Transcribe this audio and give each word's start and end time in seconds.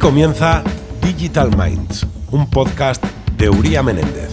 comienza 0.00 0.64
Digital 1.02 1.50
Minds, 1.58 2.06
un 2.30 2.48
podcast 2.48 3.04
de 3.36 3.50
Uría 3.50 3.82
Menéndez. 3.82 4.30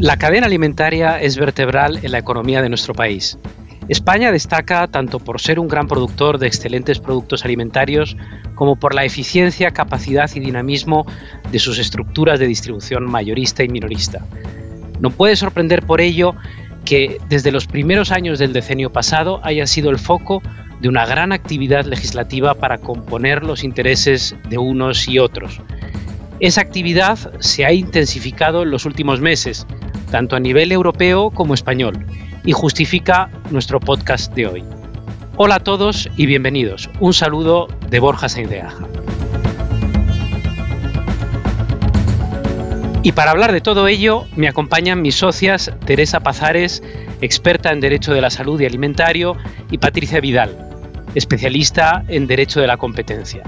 La 0.00 0.16
cadena 0.16 0.46
alimentaria 0.46 1.20
es 1.20 1.36
vertebral 1.36 2.00
en 2.02 2.10
la 2.10 2.18
economía 2.18 2.60
de 2.60 2.68
nuestro 2.68 2.92
país. 2.92 3.38
España 3.88 4.32
destaca 4.32 4.88
tanto 4.88 5.20
por 5.20 5.40
ser 5.40 5.60
un 5.60 5.68
gran 5.68 5.86
productor 5.86 6.38
de 6.38 6.48
excelentes 6.48 6.98
productos 6.98 7.44
alimentarios 7.44 8.16
como 8.56 8.74
por 8.74 8.96
la 8.96 9.04
eficiencia, 9.04 9.70
capacidad 9.70 10.28
y 10.34 10.40
dinamismo 10.40 11.06
de 11.52 11.60
sus 11.60 11.78
estructuras 11.78 12.40
de 12.40 12.48
distribución 12.48 13.08
mayorista 13.08 13.62
y 13.62 13.68
minorista. 13.68 14.26
No 14.98 15.10
puede 15.10 15.36
sorprender 15.36 15.86
por 15.86 16.00
ello 16.00 16.34
que 16.84 17.18
desde 17.28 17.52
los 17.52 17.66
primeros 17.66 18.10
años 18.10 18.38
del 18.38 18.52
decenio 18.52 18.90
pasado 18.90 19.40
haya 19.42 19.66
sido 19.66 19.90
el 19.90 19.98
foco 19.98 20.42
de 20.80 20.88
una 20.88 21.06
gran 21.06 21.32
actividad 21.32 21.84
legislativa 21.84 22.54
para 22.54 22.78
componer 22.78 23.44
los 23.44 23.62
intereses 23.62 24.34
de 24.48 24.58
unos 24.58 25.08
y 25.08 25.18
otros. 25.18 25.60
Esa 26.40 26.60
actividad 26.60 27.18
se 27.38 27.64
ha 27.64 27.72
intensificado 27.72 28.64
en 28.64 28.70
los 28.70 28.84
últimos 28.84 29.20
meses, 29.20 29.66
tanto 30.10 30.34
a 30.34 30.40
nivel 30.40 30.72
europeo 30.72 31.30
como 31.30 31.54
español, 31.54 32.04
y 32.44 32.50
justifica 32.50 33.30
nuestro 33.50 33.78
podcast 33.78 34.34
de 34.34 34.48
hoy. 34.48 34.64
Hola 35.36 35.56
a 35.56 35.60
todos 35.60 36.10
y 36.16 36.26
bienvenidos. 36.26 36.90
Un 36.98 37.14
saludo 37.14 37.68
de 37.88 38.00
Borja 38.00 38.28
Saindeaja. 38.28 39.01
Y 43.04 43.12
para 43.12 43.32
hablar 43.32 43.52
de 43.52 43.60
todo 43.60 43.88
ello, 43.88 44.26
me 44.36 44.46
acompañan 44.46 45.02
mis 45.02 45.16
socias 45.16 45.72
Teresa 45.84 46.20
Pazares, 46.20 46.84
experta 47.20 47.72
en 47.72 47.80
Derecho 47.80 48.14
de 48.14 48.20
la 48.20 48.30
Salud 48.30 48.60
y 48.60 48.66
Alimentario, 48.66 49.36
y 49.72 49.78
Patricia 49.78 50.20
Vidal, 50.20 50.56
especialista 51.16 52.04
en 52.06 52.28
Derecho 52.28 52.60
de 52.60 52.68
la 52.68 52.76
Competencia. 52.76 53.42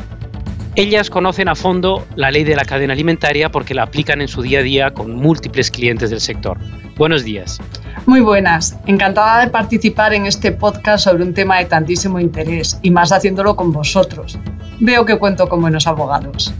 Ellas 0.74 1.08
conocen 1.08 1.48
a 1.48 1.54
fondo 1.54 2.04
la 2.16 2.32
ley 2.32 2.42
de 2.42 2.56
la 2.56 2.64
cadena 2.64 2.94
alimentaria 2.94 3.48
porque 3.52 3.74
la 3.74 3.84
aplican 3.84 4.20
en 4.20 4.26
su 4.26 4.42
día 4.42 4.58
a 4.58 4.62
día 4.62 4.90
con 4.90 5.14
múltiples 5.14 5.70
clientes 5.70 6.10
del 6.10 6.20
sector. 6.20 6.58
Buenos 6.96 7.22
días. 7.22 7.60
Muy 8.06 8.20
buenas, 8.20 8.76
encantada 8.86 9.44
de 9.44 9.52
participar 9.52 10.14
en 10.14 10.26
este 10.26 10.50
podcast 10.50 11.04
sobre 11.04 11.22
un 11.22 11.32
tema 11.32 11.58
de 11.58 11.66
tantísimo 11.66 12.18
interés 12.18 12.80
y 12.82 12.90
más 12.90 13.12
haciéndolo 13.12 13.54
con 13.54 13.72
vosotros. 13.72 14.36
Veo 14.80 15.06
que 15.06 15.16
cuento 15.16 15.48
con 15.48 15.60
buenos 15.60 15.86
abogados. 15.86 16.52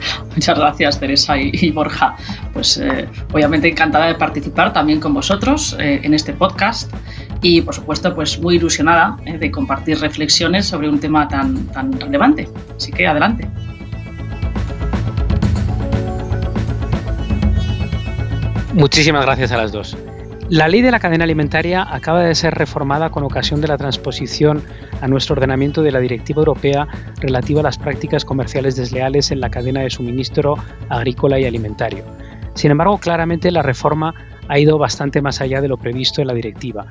Muchas 0.34 0.58
gracias, 0.58 1.00
Teresa 1.00 1.36
y, 1.38 1.70
Borja. 1.70 2.16
Pues 2.52 2.78
eh, 2.78 3.08
obviamente 3.32 3.68
encantada 3.68 4.06
de 4.06 4.14
participar 4.14 4.72
también 4.72 5.00
con 5.00 5.14
vosotros 5.14 5.76
eh, 5.78 6.00
en 6.02 6.14
este 6.14 6.32
podcast 6.32 6.92
y, 7.42 7.60
por 7.62 7.74
supuesto, 7.74 8.14
pues 8.14 8.40
muy 8.40 8.56
ilusionada 8.56 9.16
eh, 9.24 9.38
de 9.38 9.50
compartir 9.50 9.98
reflexiones 10.00 10.66
sobre 10.66 10.88
un 10.88 11.00
tema 11.00 11.28
tan, 11.28 11.66
tan 11.68 11.92
relevante. 11.92 12.48
Así 12.76 12.92
que 12.92 13.06
adelante. 13.06 13.48
Muchísimas 18.74 19.24
gracias 19.24 19.50
a 19.52 19.56
las 19.56 19.72
dos. 19.72 19.96
La 20.50 20.66
ley 20.66 20.82
de 20.82 20.90
la 20.90 20.98
cadena 20.98 21.22
alimentaria 21.22 21.86
acaba 21.88 22.24
de 22.24 22.34
ser 22.34 22.54
reformada 22.54 23.10
con 23.10 23.22
ocasión 23.22 23.60
de 23.60 23.68
la 23.68 23.78
transposición 23.78 24.64
a 25.00 25.06
nuestro 25.06 25.34
ordenamiento 25.34 25.80
de 25.80 25.92
la 25.92 26.00
Directiva 26.00 26.40
Europea 26.40 26.88
relativa 27.20 27.60
a 27.60 27.62
las 27.62 27.78
prácticas 27.78 28.24
comerciales 28.24 28.74
desleales 28.74 29.30
en 29.30 29.38
la 29.38 29.48
cadena 29.48 29.82
de 29.82 29.90
suministro 29.90 30.56
agrícola 30.88 31.38
y 31.38 31.44
alimentario. 31.44 32.04
Sin 32.56 32.72
embargo, 32.72 32.98
claramente 32.98 33.52
la 33.52 33.62
reforma 33.62 34.12
ha 34.48 34.58
ido 34.58 34.76
bastante 34.76 35.22
más 35.22 35.40
allá 35.40 35.60
de 35.60 35.68
lo 35.68 35.76
previsto 35.76 36.20
en 36.20 36.26
la 36.26 36.34
directiva. 36.34 36.84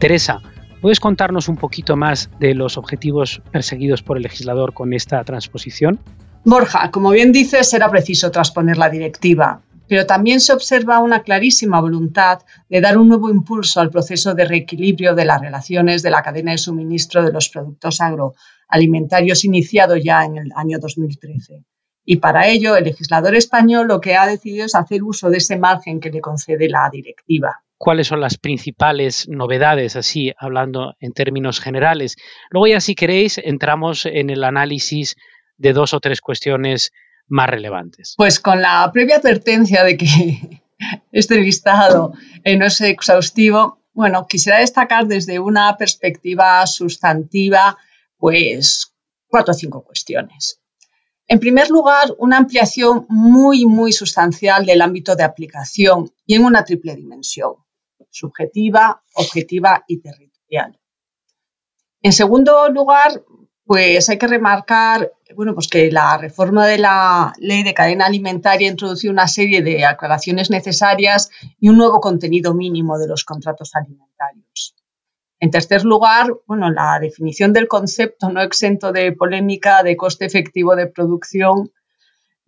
Teresa, 0.00 0.40
¿puedes 0.80 0.98
contarnos 0.98 1.48
un 1.48 1.56
poquito 1.56 1.94
más 1.94 2.30
de 2.40 2.56
los 2.56 2.76
objetivos 2.76 3.42
perseguidos 3.52 4.02
por 4.02 4.16
el 4.16 4.24
legislador 4.24 4.74
con 4.74 4.92
esta 4.92 5.22
transposición? 5.22 6.00
Borja, 6.42 6.90
como 6.90 7.10
bien 7.10 7.30
dices, 7.30 7.72
era 7.74 7.88
preciso 7.88 8.32
transponer 8.32 8.76
la 8.76 8.90
directiva, 8.90 9.60
pero 9.88 10.06
también 10.06 10.40
se 10.40 10.52
observa 10.52 11.00
una 11.00 11.22
clarísima 11.22 11.80
voluntad 11.80 12.40
de 12.68 12.80
dar 12.80 12.98
un 12.98 13.08
nuevo 13.08 13.30
impulso 13.30 13.80
al 13.80 13.90
proceso 13.90 14.34
de 14.34 14.44
reequilibrio 14.44 15.14
de 15.14 15.24
las 15.24 15.40
relaciones 15.40 16.02
de 16.02 16.10
la 16.10 16.22
cadena 16.22 16.52
de 16.52 16.58
suministro 16.58 17.22
de 17.22 17.32
los 17.32 17.48
productos 17.48 18.00
agroalimentarios 18.00 19.44
iniciado 19.44 19.96
ya 19.96 20.24
en 20.24 20.38
el 20.38 20.50
año 20.56 20.78
2013. 20.78 21.64
Y 22.06 22.16
para 22.16 22.48
ello, 22.48 22.76
el 22.76 22.84
legislador 22.84 23.34
español 23.34 23.88
lo 23.88 24.00
que 24.00 24.14
ha 24.14 24.26
decidido 24.26 24.66
es 24.66 24.74
hacer 24.74 25.02
uso 25.02 25.30
de 25.30 25.38
ese 25.38 25.56
margen 25.56 26.00
que 26.00 26.10
le 26.10 26.20
concede 26.20 26.68
la 26.68 26.88
directiva. 26.92 27.62
¿Cuáles 27.78 28.08
son 28.08 28.20
las 28.20 28.38
principales 28.38 29.26
novedades, 29.28 29.96
así 29.96 30.32
hablando 30.38 30.94
en 31.00 31.12
términos 31.12 31.60
generales? 31.60 32.16
Luego 32.50 32.66
ya, 32.66 32.80
si 32.80 32.94
queréis, 32.94 33.38
entramos 33.38 34.06
en 34.06 34.30
el 34.30 34.44
análisis 34.44 35.16
de 35.56 35.72
dos 35.72 35.94
o 35.94 36.00
tres 36.00 36.20
cuestiones 36.20 36.92
más 37.28 37.48
relevantes? 37.48 38.14
Pues 38.16 38.40
con 38.40 38.62
la 38.62 38.90
previa 38.92 39.16
advertencia 39.16 39.84
de 39.84 39.96
que 39.96 40.62
este 41.12 41.36
listado 41.36 42.12
eh, 42.42 42.56
no 42.56 42.66
es 42.66 42.80
exhaustivo, 42.80 43.80
bueno, 43.92 44.26
quisiera 44.26 44.58
destacar 44.58 45.06
desde 45.06 45.38
una 45.38 45.76
perspectiva 45.76 46.66
sustantiva, 46.66 47.78
pues 48.18 48.92
cuatro 49.28 49.52
o 49.52 49.54
cinco 49.54 49.84
cuestiones. 49.84 50.60
En 51.26 51.40
primer 51.40 51.70
lugar, 51.70 52.14
una 52.18 52.36
ampliación 52.36 53.06
muy, 53.08 53.64
muy 53.64 53.92
sustancial 53.92 54.66
del 54.66 54.82
ámbito 54.82 55.16
de 55.16 55.22
aplicación 55.22 56.12
y 56.26 56.34
en 56.34 56.44
una 56.44 56.64
triple 56.64 56.96
dimensión, 56.96 57.54
subjetiva, 58.10 59.02
objetiva 59.14 59.84
y 59.88 60.00
territorial. 60.00 60.78
En 62.02 62.12
segundo 62.12 62.68
lugar, 62.68 63.24
pues 63.66 64.08
hay 64.08 64.18
que 64.18 64.26
remarcar 64.26 65.10
bueno, 65.34 65.54
pues 65.54 65.68
que 65.68 65.90
la 65.90 66.16
reforma 66.16 66.66
de 66.66 66.78
la 66.78 67.32
ley 67.38 67.62
de 67.62 67.74
cadena 67.74 68.06
alimentaria 68.06 68.68
introducido 68.68 69.12
una 69.12 69.28
serie 69.28 69.62
de 69.62 69.84
aclaraciones 69.84 70.50
necesarias 70.50 71.30
y 71.58 71.68
un 71.68 71.76
nuevo 71.76 72.00
contenido 72.00 72.54
mínimo 72.54 72.98
de 72.98 73.08
los 73.08 73.24
contratos 73.24 73.74
alimentarios. 73.74 74.74
En 75.40 75.50
tercer 75.50 75.84
lugar, 75.84 76.32
bueno, 76.46 76.70
la 76.70 76.98
definición 77.00 77.52
del 77.52 77.68
concepto 77.68 78.30
no 78.30 78.40
exento 78.42 78.92
de 78.92 79.12
polémica 79.12 79.82
de 79.82 79.96
coste 79.96 80.24
efectivo 80.24 80.76
de 80.76 80.86
producción 80.86 81.70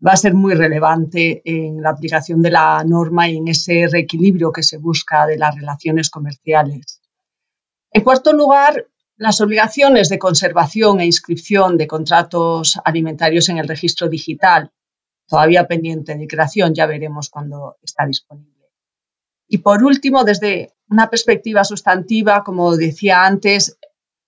va 0.07 0.13
a 0.13 0.17
ser 0.17 0.35
muy 0.35 0.55
relevante 0.55 1.43
en 1.45 1.83
la 1.83 1.91
aplicación 1.91 2.43
de 2.43 2.51
la 2.51 2.83
norma 2.85 3.29
y 3.29 3.39
en 3.39 3.49
ese 3.49 3.87
reequilibrio 3.91 4.53
que 4.53 4.63
se 4.63 4.79
busca 4.79 5.27
de 5.27 5.39
las 5.39 5.55
relaciones 5.55 6.11
comerciales. 6.11 7.01
En 7.91 8.03
cuarto 8.03 8.33
lugar, 8.33 8.87
las 9.17 9.41
obligaciones 9.41 10.09
de 10.09 10.19
conservación 10.19 11.01
e 11.01 11.07
inscripción 11.07 11.77
de 11.77 11.87
contratos 11.87 12.79
alimentarios 12.85 13.49
en 13.49 13.59
el 13.59 13.69
registro 13.69 14.09
digital, 14.09 14.71
todavía 15.27 15.67
pendiente 15.67 16.15
de 16.15 16.27
creación, 16.27 16.75
ya 16.75 16.87
veremos 16.87 17.31
cuándo 17.31 17.79
está 17.83 18.07
disponible. 18.07 18.53
Y 19.49 19.59
por 19.59 19.83
último, 19.83 20.25
desde 20.25 20.73
una 20.89 21.09
perspectiva 21.09 21.65
sustantiva, 21.65 22.45
como 22.45 22.77
decía 22.77 23.25
antes, 23.25 23.79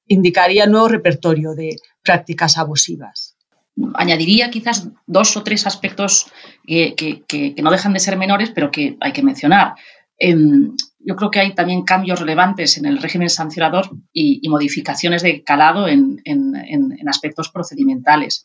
indicaría 0.07 0.67
nuevo 0.67 0.89
repertorio 0.89 1.55
de 1.55 1.77
prácticas 2.03 2.57
abusivas. 2.57 3.37
Añadiría 3.95 4.51
quizás 4.51 4.89
dos 5.07 5.37
o 5.37 5.45
tres 5.45 5.67
aspectos 5.67 6.33
que, 6.67 7.55
no 7.63 7.71
dejan 7.71 7.93
de 7.93 8.01
ser 8.01 8.17
menores, 8.17 8.51
pero 8.51 8.71
que 8.71 8.97
hay 9.01 9.13
que 9.13 9.23
mencionar. 9.23 9.75
Em, 10.19 10.75
yo 10.99 11.17
creo 11.17 11.31
que 11.31 11.41
hay 11.41 11.55
también 11.55 11.85
cambios 11.85 12.21
relevantes 12.21 12.77
en 12.79 12.87
el 12.87 12.99
régimen 12.99 13.31
sancionador 13.31 13.91
y, 14.13 14.47
modificaciones 14.49 15.23
de 15.23 15.43
calado 15.43 15.89
en, 15.89 16.23
aspectos 17.09 17.49
procedimentales. 17.49 18.45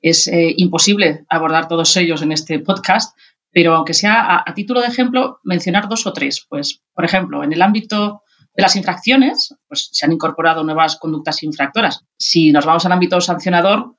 Es 0.00 0.26
eh, 0.26 0.54
imposible 0.56 1.24
abordar 1.28 1.68
todos 1.68 1.96
ellos 1.96 2.22
en 2.22 2.32
este 2.32 2.58
podcast, 2.58 3.16
pero 3.52 3.74
aunque 3.74 3.94
sea 3.94 4.42
a, 4.44 4.54
título 4.54 4.80
de 4.80 4.88
ejemplo, 4.88 5.40
mencionar 5.44 5.88
dos 5.88 6.06
o 6.06 6.12
tres. 6.12 6.46
Pues, 6.48 6.82
por 6.94 7.04
ejemplo, 7.04 7.44
en 7.44 7.52
el 7.52 7.62
ámbito 7.62 8.22
de 8.54 8.62
las 8.62 8.76
infracciones, 8.76 9.54
pues 9.68 9.90
se 9.92 10.06
han 10.06 10.12
incorporado 10.12 10.64
nuevas 10.64 10.96
conductas 10.96 11.42
infractoras. 11.42 12.04
Si 12.18 12.50
nos 12.50 12.66
vamos 12.66 12.84
al 12.86 12.92
ámbito 12.92 13.20
sancionador, 13.20 13.96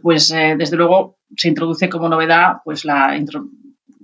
pues 0.00 0.30
eh, 0.30 0.54
desde 0.56 0.76
luego 0.76 1.18
se 1.36 1.48
introduce 1.48 1.88
como 1.88 2.08
novedad 2.08 2.56
pues 2.64 2.84
la 2.84 3.16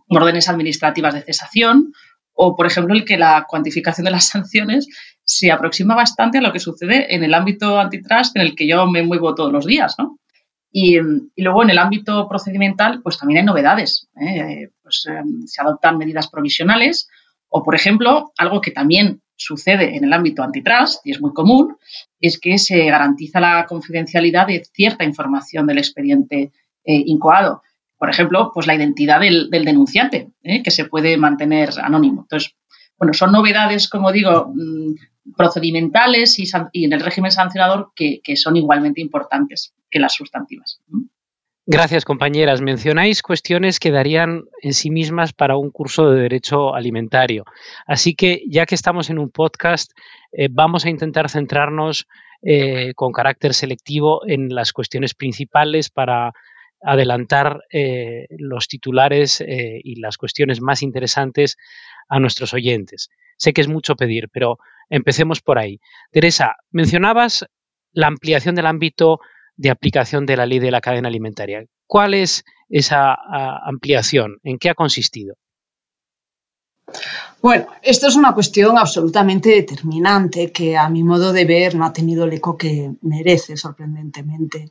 órdenes 0.08 0.48
administrativas 0.48 1.14
de 1.14 1.22
cesación 1.22 1.92
o, 2.40 2.54
por 2.54 2.66
ejemplo, 2.66 2.94
el 2.94 3.04
que 3.04 3.18
la 3.18 3.46
cuantificación 3.48 4.04
de 4.04 4.12
las 4.12 4.28
sanciones 4.28 4.86
se 5.24 5.50
aproxima 5.50 5.94
bastante 5.94 6.38
a 6.38 6.40
lo 6.40 6.52
que 6.52 6.60
sucede 6.60 7.14
en 7.14 7.24
el 7.24 7.34
ámbito 7.34 7.78
antitrust 7.78 8.36
en 8.36 8.42
el 8.42 8.54
que 8.54 8.66
yo 8.66 8.86
me 8.86 9.02
muevo 9.02 9.34
todos 9.34 9.52
los 9.52 9.66
días, 9.66 9.96
¿no? 9.98 10.18
Y, 10.70 10.98
luego 11.36 11.62
en 11.62 11.70
el 11.70 11.78
ámbito 11.78 12.28
procedimental, 12.28 13.00
pues 13.02 13.18
también 13.18 13.40
hay 13.40 13.44
novedades. 13.46 14.08
¿eh? 14.20 14.68
Pues, 14.82 15.06
em, 15.06 15.46
se 15.46 15.60
adoptan 15.62 15.98
medidas 15.98 16.28
provisionales 16.28 17.08
o, 17.48 17.64
por 17.64 17.74
ejemplo, 17.74 18.32
algo 18.38 18.60
que 18.60 18.70
también 18.70 19.20
sucede 19.34 19.96
en 19.96 20.04
el 20.04 20.12
ámbito 20.12 20.42
antitrust 20.42 21.04
y 21.06 21.12
es 21.12 21.20
muy 21.20 21.32
común, 21.32 21.76
es 22.20 22.38
que 22.38 22.58
se 22.58 22.84
garantiza 22.84 23.40
la 23.40 23.66
confidencialidad 23.66 24.46
de 24.46 24.62
cierta 24.72 25.04
información 25.04 25.66
del 25.66 25.78
expediente 25.78 26.52
eh, 26.84 27.02
incoado 27.06 27.62
por 27.98 28.10
ejemplo, 28.10 28.50
pues 28.54 28.66
la 28.66 28.74
identidad 28.74 29.20
del, 29.20 29.50
denunciante, 29.50 30.30
¿eh? 30.42 30.62
que 30.62 30.70
se 30.70 30.84
puede 30.84 31.16
mantener 31.16 31.70
anónimo. 31.82 32.22
Entonces, 32.22 32.54
bueno, 32.96 33.12
son 33.12 33.32
novedades, 33.32 33.88
como 33.88 34.12
digo, 34.12 34.52
mm, 34.54 35.34
procedimentales 35.36 36.38
y, 36.38 36.84
en 36.84 36.92
el 36.92 37.00
régimen 37.00 37.30
sancionador 37.30 37.92
que, 37.94 38.20
son 38.36 38.56
igualmente 38.56 39.00
importantes 39.00 39.74
que 39.90 39.98
las 39.98 40.14
sustantivas. 40.14 40.80
Gracias, 41.66 42.04
compañeras. 42.04 42.62
Mencionáis 42.62 43.20
cuestiones 43.20 43.78
que 43.78 43.90
darían 43.90 44.44
en 44.62 44.72
sí 44.72 44.90
mismas 44.90 45.34
para 45.34 45.56
un 45.56 45.70
curso 45.70 46.10
de 46.10 46.22
derecho 46.22 46.74
alimentario. 46.74 47.44
Así 47.86 48.14
que, 48.14 48.42
ya 48.48 48.64
que 48.64 48.74
estamos 48.74 49.10
en 49.10 49.18
un 49.18 49.28
podcast, 49.28 49.92
eh, 50.32 50.48
vamos 50.50 50.86
a 50.86 50.90
intentar 50.90 51.28
centrarnos 51.28 52.06
eh, 52.42 52.94
con 52.94 53.12
carácter 53.12 53.52
selectivo 53.52 54.26
en 54.26 54.54
las 54.54 54.72
cuestiones 54.72 55.14
principales 55.14 55.90
para 55.90 56.32
adelantar 56.82 57.64
eh, 57.70 58.26
los 58.38 58.68
titulares 58.68 59.40
eh, 59.40 59.80
y 59.82 59.96
las 60.00 60.16
cuestiones 60.16 60.60
más 60.60 60.82
interesantes 60.82 61.56
a 62.08 62.18
nuestros 62.20 62.54
oyentes. 62.54 63.08
Sé 63.36 63.52
que 63.52 63.60
es 63.60 63.68
mucho 63.68 63.96
pedir, 63.96 64.28
pero 64.32 64.58
empecemos 64.88 65.40
por 65.40 65.58
ahí. 65.58 65.80
Teresa, 66.10 66.56
mencionabas 66.70 67.46
la 67.92 68.06
ampliación 68.06 68.54
del 68.54 68.66
ámbito 68.66 69.20
de 69.56 69.70
aplicación 69.70 70.26
de 70.26 70.36
la 70.36 70.46
ley 70.46 70.58
de 70.58 70.70
la 70.70 70.80
cadena 70.80 71.08
alimentaria. 71.08 71.64
¿Cuál 71.86 72.14
es 72.14 72.44
esa 72.68 73.16
ampliación? 73.64 74.38
¿En 74.42 74.58
qué 74.58 74.70
ha 74.70 74.74
consistido? 74.74 75.34
Bueno, 77.40 77.66
esto 77.82 78.08
es 78.08 78.16
una 78.16 78.34
cuestión 78.34 78.78
absolutamente 78.78 79.50
determinante 79.50 80.50
que 80.50 80.76
a 80.76 80.88
mi 80.88 81.04
modo 81.04 81.32
de 81.32 81.44
ver 81.44 81.74
no 81.74 81.84
ha 81.84 81.92
tenido 81.92 82.24
el 82.24 82.32
eco 82.32 82.56
que 82.56 82.92
merece 83.02 83.56
sorprendentemente. 83.56 84.70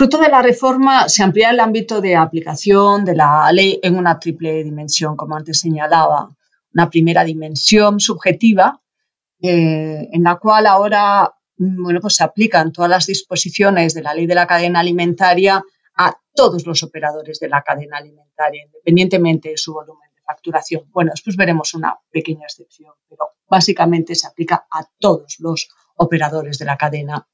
Fruto 0.00 0.16
de 0.16 0.30
la 0.30 0.40
reforma 0.40 1.10
se 1.10 1.22
amplía 1.22 1.50
el 1.50 1.60
ámbito 1.60 2.00
de 2.00 2.16
aplicación 2.16 3.04
de 3.04 3.14
la 3.14 3.52
ley 3.52 3.78
en 3.82 3.98
una 3.98 4.18
triple 4.18 4.64
dimensión, 4.64 5.14
como 5.14 5.36
antes 5.36 5.60
señalaba. 5.60 6.34
Una 6.72 6.88
primera 6.88 7.22
dimensión 7.22 8.00
subjetiva, 8.00 8.80
eh, 9.42 10.08
en 10.10 10.22
la 10.22 10.36
cual 10.36 10.68
ahora 10.68 11.34
bueno, 11.58 12.00
pues 12.00 12.14
se 12.14 12.24
aplican 12.24 12.72
todas 12.72 12.88
las 12.88 13.08
disposiciones 13.08 13.92
de 13.92 14.00
la 14.00 14.14
ley 14.14 14.26
de 14.26 14.34
la 14.34 14.46
cadena 14.46 14.80
alimentaria 14.80 15.62
a 15.98 16.16
todos 16.34 16.66
los 16.66 16.82
operadores 16.82 17.38
de 17.38 17.50
la 17.50 17.60
cadena 17.60 17.98
alimentaria, 17.98 18.64
independientemente 18.64 19.50
de 19.50 19.58
su 19.58 19.74
volumen 19.74 20.08
de 20.14 20.22
facturación. 20.22 20.84
Bueno, 20.92 21.10
después 21.10 21.36
veremos 21.36 21.74
una 21.74 21.94
pequeña 22.10 22.46
excepción, 22.46 22.94
pero 23.06 23.32
básicamente 23.50 24.14
se 24.14 24.26
aplica 24.26 24.66
a 24.70 24.82
todos 24.98 25.36
los 25.40 25.68
operadores 25.96 26.58
de 26.58 26.64
la 26.64 26.78
cadena 26.78 27.28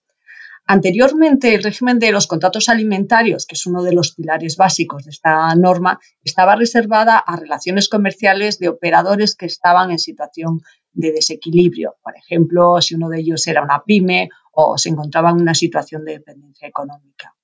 Anteriormente, 0.69 1.55
el 1.55 1.63
régimen 1.63 2.01
de 2.01 2.11
los 2.11 2.27
contratos 2.27 2.69
alimentarios, 2.69 3.47
que 3.47 3.55
es 3.55 3.67
uno 3.67 3.85
de 3.85 3.93
los 3.93 4.13
pilares 4.13 4.57
básicos 4.57 5.05
de 5.05 5.13
esta 5.13 5.55
norma, 5.55 6.01
estaba 6.25 6.57
reservada 6.57 7.19
a 7.19 7.37
relaciones 7.37 7.89
comerciales 7.89 8.59
de 8.59 8.69
operadores 8.69 9.37
que 9.37 9.47
estaban 9.47 9.93
en 9.93 10.01
situación 10.01 10.63
de 10.93 11.13
desequilibrio. 11.13 11.97
Por 12.03 12.17
ejemplo, 12.17 12.81
si 12.81 12.97
uno 12.97 13.09
de 13.09 13.21
ellos 13.21 13.47
era 13.47 13.63
una 13.63 13.85
pyme 13.85 14.29
o 14.51 14.77
se 14.77 14.89
encontraba 14.89 15.31
en 15.31 15.37
una 15.37 15.55
situación 15.55 16.05
de 16.05 16.15
dependencia 16.15 16.67
económica. 16.67 17.37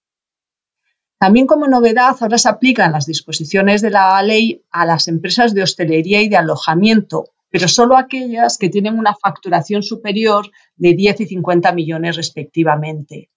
También 1.20 1.46
como 1.46 1.68
novedad, 1.68 2.16
ahora 2.18 2.38
se 2.38 2.48
aplican 2.48 2.90
las 2.90 3.06
disposiciones 3.06 3.82
de 3.82 3.90
la 3.90 4.20
ley 4.24 4.64
a 4.72 4.84
las 4.84 5.06
empresas 5.06 5.54
de 5.54 5.62
hostelería 5.62 6.20
y 6.22 6.28
de 6.28 6.38
alojamiento 6.38 7.26
pero 7.52 7.68
solo 7.68 7.98
aquellas 7.98 8.56
que 8.56 8.70
tienen 8.70 8.98
una 8.98 9.14
facturación 9.14 9.82
superior 9.82 10.50
de 10.74 10.94
10 10.94 11.20
y 11.20 11.26
50 11.26 11.72
millones 11.72 12.16
respectivamente. 12.16 13.30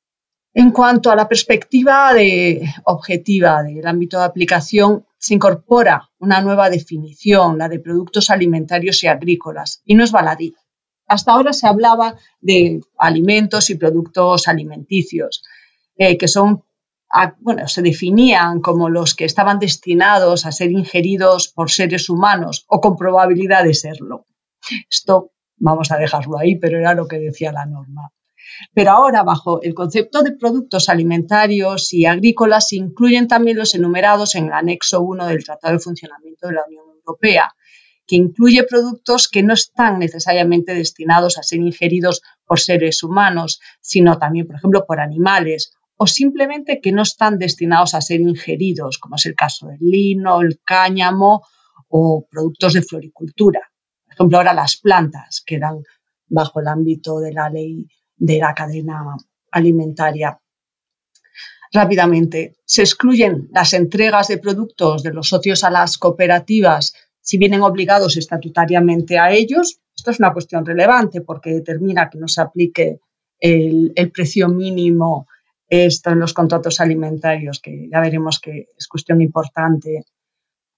En 0.53 0.71
cuanto 0.71 1.11
a 1.11 1.17
la 1.17 1.27
perspectiva 1.27 2.13
de, 2.13 2.65
objetiva 2.85 3.61
del 3.61 3.85
ámbito 3.85 4.17
de 4.17 4.23
aplicación, 4.23 5.05
se 5.17 5.33
incorpora 5.33 6.09
una 6.17 6.39
nueva 6.39 6.69
definición, 6.69 7.57
la 7.57 7.67
de 7.67 7.81
productos 7.81 8.29
alimentarios 8.29 9.03
y 9.03 9.07
agrícolas, 9.07 9.81
y 9.83 9.95
no 9.95 10.05
es 10.05 10.13
baladí. 10.13 10.55
Hasta 11.07 11.33
ahora 11.33 11.51
se 11.51 11.67
hablaba 11.67 12.15
de 12.39 12.79
alimentos 12.97 13.69
y 13.69 13.75
productos 13.75 14.47
alimenticios, 14.47 15.43
eh, 15.97 16.17
que 16.17 16.29
son 16.29 16.63
bueno, 17.39 17.67
se 17.67 17.81
definían 17.81 18.59
como 18.59 18.89
los 18.89 19.15
que 19.15 19.25
estaban 19.25 19.59
destinados 19.59 20.45
a 20.45 20.51
ser 20.51 20.71
ingeridos 20.71 21.47
por 21.47 21.71
seres 21.71 22.09
humanos 22.09 22.65
o 22.67 22.81
con 22.81 22.97
probabilidad 22.97 23.63
de 23.63 23.73
serlo. 23.73 24.25
Esto 24.89 25.31
vamos 25.57 25.91
a 25.91 25.97
dejarlo 25.97 26.37
ahí, 26.37 26.55
pero 26.55 26.77
era 26.77 26.93
lo 26.93 27.07
que 27.07 27.19
decía 27.19 27.51
la 27.51 27.65
norma. 27.65 28.11
Pero 28.73 28.91
ahora, 28.91 29.23
bajo 29.23 29.61
el 29.61 29.73
concepto 29.73 30.23
de 30.23 30.33
productos 30.33 30.89
alimentarios 30.89 31.93
y 31.93 32.05
agrícolas, 32.05 32.69
se 32.69 32.77
incluyen 32.77 33.27
también 33.27 33.57
los 33.57 33.75
enumerados 33.75 34.35
en 34.35 34.47
el 34.47 34.53
anexo 34.53 35.01
1 35.01 35.27
del 35.27 35.43
Tratado 35.43 35.73
de 35.73 35.79
Funcionamiento 35.79 36.47
de 36.47 36.53
la 36.53 36.65
Unión 36.67 36.83
Europea, 36.97 37.55
que 38.05 38.15
incluye 38.15 38.63
productos 38.63 39.27
que 39.27 39.41
no 39.41 39.53
están 39.53 39.99
necesariamente 39.99 40.75
destinados 40.75 41.37
a 41.37 41.43
ser 41.43 41.59
ingeridos 41.59 42.21
por 42.45 42.59
seres 42.59 43.01
humanos, 43.03 43.59
sino 43.81 44.17
también, 44.19 44.47
por 44.47 44.57
ejemplo, 44.57 44.85
por 44.85 44.99
animales 44.99 45.73
o 45.97 46.07
simplemente 46.07 46.81
que 46.81 46.91
no 46.91 47.03
están 47.03 47.37
destinados 47.37 47.93
a 47.93 48.01
ser 48.01 48.19
ingeridos, 48.21 48.97
como 48.97 49.15
es 49.15 49.25
el 49.25 49.35
caso 49.35 49.67
del 49.67 49.79
lino, 49.79 50.41
el 50.41 50.59
cáñamo 50.63 51.43
o 51.89 52.27
productos 52.29 52.73
de 52.73 52.81
floricultura. 52.81 53.61
Por 54.05 54.13
ejemplo, 54.13 54.37
ahora 54.37 54.53
las 54.53 54.77
plantas 54.77 55.41
quedan 55.45 55.83
bajo 56.27 56.59
el 56.59 56.67
ámbito 56.67 57.19
de 57.19 57.33
la 57.33 57.49
ley 57.49 57.87
de 58.17 58.39
la 58.39 58.53
cadena 58.53 59.15
alimentaria. 59.51 60.39
Rápidamente, 61.71 62.55
se 62.65 62.81
excluyen 62.81 63.49
las 63.51 63.73
entregas 63.73 64.27
de 64.27 64.37
productos 64.37 65.03
de 65.03 65.13
los 65.13 65.29
socios 65.29 65.63
a 65.63 65.71
las 65.71 65.97
cooperativas 65.97 66.93
si 67.21 67.37
vienen 67.37 67.63
obligados 67.63 68.17
estatutariamente 68.17 69.17
a 69.17 69.31
ellos. 69.31 69.79
Esto 69.95 70.11
es 70.11 70.19
una 70.19 70.33
cuestión 70.33 70.65
relevante 70.65 71.21
porque 71.21 71.51
determina 71.51 72.09
que 72.09 72.19
no 72.19 72.27
se 72.27 72.41
aplique 72.41 72.99
el, 73.39 73.93
el 73.95 74.11
precio 74.11 74.47
mínimo 74.47 75.27
esto 75.69 76.11
en 76.11 76.19
los 76.19 76.33
contratos 76.33 76.79
alimentarios, 76.79 77.59
que 77.59 77.87
ya 77.91 77.99
veremos 77.99 78.39
que 78.39 78.67
es 78.77 78.87
cuestión 78.87 79.21
importante. 79.21 80.05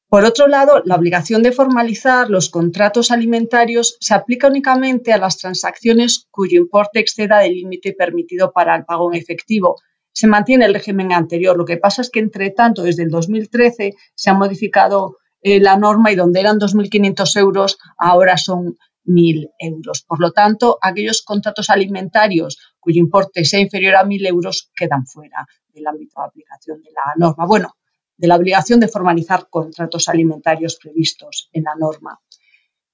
Por 0.10 0.24
otro 0.24 0.48
lado, 0.48 0.82
la 0.86 0.96
obligación 0.96 1.44
de 1.44 1.52
formalizar 1.52 2.30
los 2.30 2.50
contratos 2.50 3.12
alimentarios 3.12 3.98
se 4.00 4.14
aplica 4.14 4.48
únicamente 4.48 5.12
a 5.12 5.18
las 5.18 5.38
transacciones 5.38 6.28
cuyo 6.32 6.62
importe 6.62 7.00
exceda 7.00 7.44
el 7.44 7.56
límite 7.56 7.94
permitido 7.94 8.54
para 8.54 8.76
el 8.76 8.86
pago 8.86 9.12
en 9.12 9.20
efectivo. 9.20 9.76
Se 10.14 10.28
mantiene 10.28 10.66
el 10.66 10.74
régimen 10.74 11.12
anterior. 11.12 11.58
Lo 11.58 11.66
que 11.66 11.78
pasa 11.78 12.02
es 12.02 12.10
que, 12.10 12.20
entre 12.20 12.52
tanto, 12.52 12.84
desde 12.84 13.04
el 13.04 13.10
2013 13.10 13.96
se 14.16 14.30
ha 14.30 14.34
modificado 14.34 15.18
eh, 15.42 15.60
la 15.60 15.78
norma 15.78 16.12
y 16.12 16.16
donde 16.16 16.40
eran 16.40 16.58
2.500 16.58 17.40
euros, 17.40 17.78
ahora 17.98 18.38
son 18.38 18.78
1.000 19.08 19.52
euros. 19.60 20.04
Por 20.04 20.20
lo 20.20 20.32
tanto, 20.32 20.78
aquellos 20.82 21.22
contratos 21.22 21.70
alimentarios 21.70 22.58
cuyo 22.80 23.00
importe 23.00 23.46
sea 23.46 23.60
inferior 23.60 23.96
a 23.96 24.04
1.000 24.04 24.28
euros 24.28 24.72
quedan 24.76 25.06
fuera 25.06 25.48
del 25.74 25.88
ámbito 25.88 26.22
de 26.22 26.28
aplicación 26.28 26.82
de 26.82 26.92
la 26.92 27.14
norma. 27.18 27.46
Bueno, 27.46 27.78
de 28.18 28.28
la 28.28 28.36
obligación 28.36 28.80
de 28.80 28.88
formalizar 28.88 29.48
contratos 29.50 30.10
alimentarios 30.10 30.76
previstos 30.76 31.50
en 31.54 31.64
la 31.64 31.76
norma. 31.76 32.20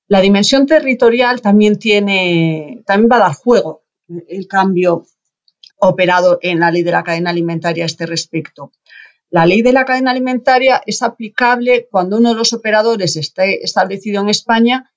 La 0.08 0.20
dimensión 0.22 0.66
territorial 0.68 1.42
también 1.42 1.80
tiene, 1.80 2.84
también 2.86 3.10
va 3.12 3.16
a 3.18 3.28
dar 3.28 3.34
juego 3.34 3.84
el 4.28 4.48
cambio 4.48 5.06
operado 5.78 6.40
en 6.42 6.60
la 6.60 6.72
ley 6.72 6.84
de 6.84 6.92
la 6.92 7.04
cadena 7.04 7.30
alimentaria 7.30 7.84
a 7.84 7.88
este 7.88 8.06
respecto. 8.06 8.72
La 9.30 9.46
ley 9.46 9.62
de 9.62 9.74
la 9.74 9.86
cadena 9.86 10.12
alimentaria 10.12 10.84
es 10.86 11.02
aplicable 11.02 11.88
cuando 11.90 12.18
uno 12.18 12.30
de 12.30 12.36
los 12.36 12.54
operadores 12.54 13.16
esté 13.16 13.64
establecido 13.64 14.22
en 14.22 14.30
España 14.30 14.93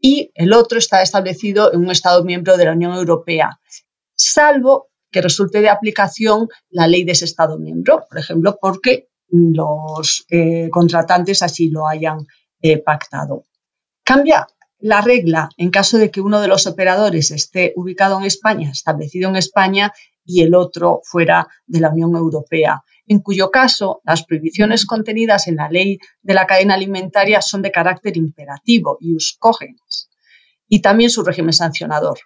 y 0.00 0.30
el 0.34 0.52
otro 0.52 0.78
está 0.78 1.02
establecido 1.02 1.72
en 1.72 1.80
un 1.80 1.90
Estado 1.90 2.24
miembro 2.24 2.56
de 2.56 2.64
la 2.64 2.72
Unión 2.72 2.94
Europea, 2.94 3.60
salvo 4.14 4.88
que 5.10 5.22
resulte 5.22 5.60
de 5.60 5.68
aplicación 5.68 6.48
la 6.70 6.86
ley 6.86 7.04
de 7.04 7.12
ese 7.12 7.24
Estado 7.24 7.58
miembro, 7.58 8.04
por 8.08 8.18
ejemplo, 8.18 8.58
porque 8.60 9.08
los 9.28 10.24
eh, 10.30 10.68
contratantes 10.70 11.42
así 11.42 11.70
lo 11.70 11.86
hayan 11.86 12.26
eh, 12.62 12.78
pactado. 12.78 13.46
Cambia 14.04 14.46
la 14.78 15.00
regla 15.02 15.50
en 15.56 15.70
caso 15.70 15.98
de 15.98 16.10
que 16.10 16.20
uno 16.20 16.40
de 16.40 16.48
los 16.48 16.66
operadores 16.66 17.30
esté 17.30 17.72
ubicado 17.76 18.18
en 18.18 18.24
España, 18.24 18.70
establecido 18.70 19.28
en 19.28 19.36
España, 19.36 19.92
y 20.24 20.42
el 20.42 20.54
otro 20.54 21.00
fuera 21.04 21.48
de 21.66 21.80
la 21.80 21.90
Unión 21.90 22.14
Europea 22.14 22.82
en 23.10 23.18
cuyo 23.18 23.50
caso 23.50 24.00
las 24.04 24.24
prohibiciones 24.24 24.86
contenidas 24.86 25.48
en 25.48 25.56
la 25.56 25.68
ley 25.68 25.98
de 26.22 26.32
la 26.32 26.46
cadena 26.46 26.74
alimentaria 26.74 27.42
son 27.42 27.60
de 27.60 27.72
carácter 27.72 28.16
imperativo 28.16 28.98
y 29.00 29.16
uscógenes, 29.16 30.08
y 30.68 30.80
también 30.80 31.10
su 31.10 31.24
régimen 31.24 31.52
sancionador. 31.52 32.20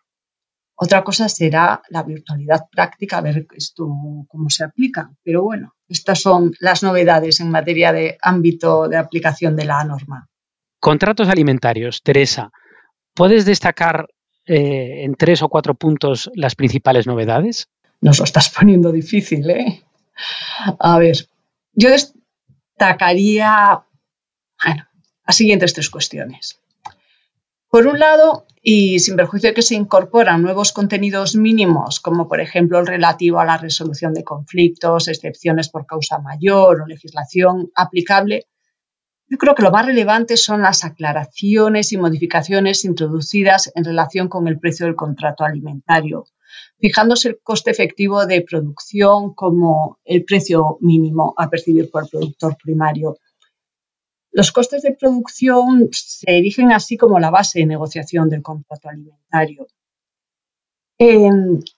Otra 0.76 1.02
cosa 1.02 1.30
será 1.30 1.80
la 1.88 2.02
virtualidad 2.02 2.66
práctica, 2.70 3.16
a 3.16 3.22
ver 3.22 3.46
esto 3.56 3.88
cómo 4.28 4.50
se 4.50 4.64
aplica. 4.64 5.10
Pero 5.22 5.42
bueno, 5.42 5.72
estas 5.88 6.20
son 6.20 6.52
las 6.60 6.82
novedades 6.82 7.40
en 7.40 7.50
materia 7.50 7.90
de 7.90 8.18
ámbito 8.20 8.86
de 8.86 8.98
aplicación 8.98 9.56
de 9.56 9.64
la 9.64 9.82
norma. 9.84 10.28
Contratos 10.80 11.30
alimentarios. 11.30 12.02
Teresa, 12.02 12.50
¿puedes 13.14 13.46
destacar 13.46 14.08
eh, 14.46 15.04
en 15.04 15.14
tres 15.14 15.42
o 15.42 15.48
cuatro 15.48 15.74
puntos 15.76 16.30
las 16.34 16.56
principales 16.56 17.06
novedades? 17.06 17.68
Nos 18.02 18.18
lo 18.18 18.24
estás 18.24 18.50
poniendo 18.50 18.92
difícil, 18.92 19.48
¿eh? 19.48 19.84
A 20.78 20.98
ver, 20.98 21.28
yo 21.72 21.90
destacaría 21.90 23.84
las 25.26 25.36
siguientes 25.36 25.74
tres 25.74 25.90
cuestiones. 25.90 26.60
Por 27.68 27.88
un 27.88 27.98
lado, 27.98 28.46
y 28.62 29.00
sin 29.00 29.16
perjuicio 29.16 29.50
de 29.50 29.54
que 29.54 29.62
se 29.62 29.74
incorporan 29.74 30.42
nuevos 30.42 30.72
contenidos 30.72 31.34
mínimos, 31.34 31.98
como 31.98 32.28
por 32.28 32.40
ejemplo 32.40 32.78
el 32.78 32.86
relativo 32.86 33.40
a 33.40 33.44
la 33.44 33.58
resolución 33.58 34.14
de 34.14 34.22
conflictos, 34.24 35.08
excepciones 35.08 35.68
por 35.68 35.84
causa 35.84 36.18
mayor 36.18 36.80
o 36.80 36.86
legislación 36.86 37.70
aplicable, 37.74 38.46
yo 39.26 39.38
creo 39.38 39.54
que 39.54 39.62
lo 39.62 39.70
más 39.70 39.86
relevante 39.86 40.36
son 40.36 40.62
las 40.62 40.84
aclaraciones 40.84 41.92
y 41.92 41.96
modificaciones 41.96 42.84
introducidas 42.84 43.72
en 43.74 43.84
relación 43.84 44.28
con 44.28 44.46
el 44.46 44.58
precio 44.60 44.86
del 44.86 44.94
contrato 44.94 45.44
alimentario, 45.44 46.26
fijándose 46.78 47.28
el 47.28 47.40
coste 47.42 47.70
efectivo 47.70 48.26
de 48.26 48.42
producción 48.42 49.34
como 49.34 49.98
el 50.04 50.24
precio 50.24 50.78
mínimo 50.80 51.34
a 51.36 51.48
percibir 51.48 51.90
por 51.90 52.04
el 52.04 52.10
productor 52.10 52.56
primario. 52.62 53.16
Los 54.30 54.50
costes 54.50 54.82
de 54.82 54.92
producción 54.92 55.88
se 55.92 56.38
erigen 56.38 56.72
así 56.72 56.96
como 56.96 57.20
la 57.20 57.30
base 57.30 57.60
de 57.60 57.66
negociación 57.66 58.28
del 58.28 58.42
contrato 58.42 58.88
alimentario. 58.88 59.66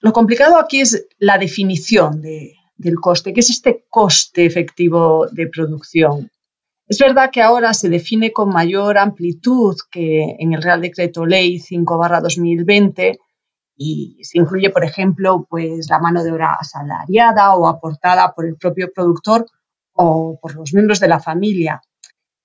lo 0.00 0.12
complicado 0.12 0.58
aquí 0.58 0.80
es 0.80 1.06
la 1.18 1.38
definición 1.38 2.22
del 2.22 2.94
coste. 3.00 3.32
¿Qué 3.32 3.40
es 3.40 3.50
este 3.50 3.84
coste 3.88 4.46
efectivo 4.46 5.26
de 5.30 5.48
producción? 5.48 6.30
Es 6.88 6.98
verdad 6.98 7.30
que 7.32 7.42
ahora 7.42 7.74
se 7.74 7.88
define 7.88 8.32
con 8.32 8.48
mayor 8.50 8.96
amplitud 8.96 9.74
que 9.90 10.36
en 10.38 10.54
el 10.54 10.62
Real 10.62 10.80
Decreto 10.80 11.26
Ley 11.26 11.58
5-2020 11.58 13.18
y 13.76 14.18
se 14.22 14.38
incluye, 14.38 14.70
por 14.70 14.84
ejemplo, 14.84 15.46
pues 15.48 15.88
la 15.90 15.98
mano 15.98 16.24
de 16.24 16.32
obra 16.32 16.54
asalariada 16.58 17.54
o 17.54 17.68
aportada 17.68 18.32
por 18.34 18.46
el 18.46 18.56
propio 18.56 18.90
productor 18.92 19.46
o 19.92 20.38
por 20.40 20.54
los 20.54 20.72
miembros 20.72 21.00
de 21.00 21.08
la 21.08 21.20
familia. 21.20 21.82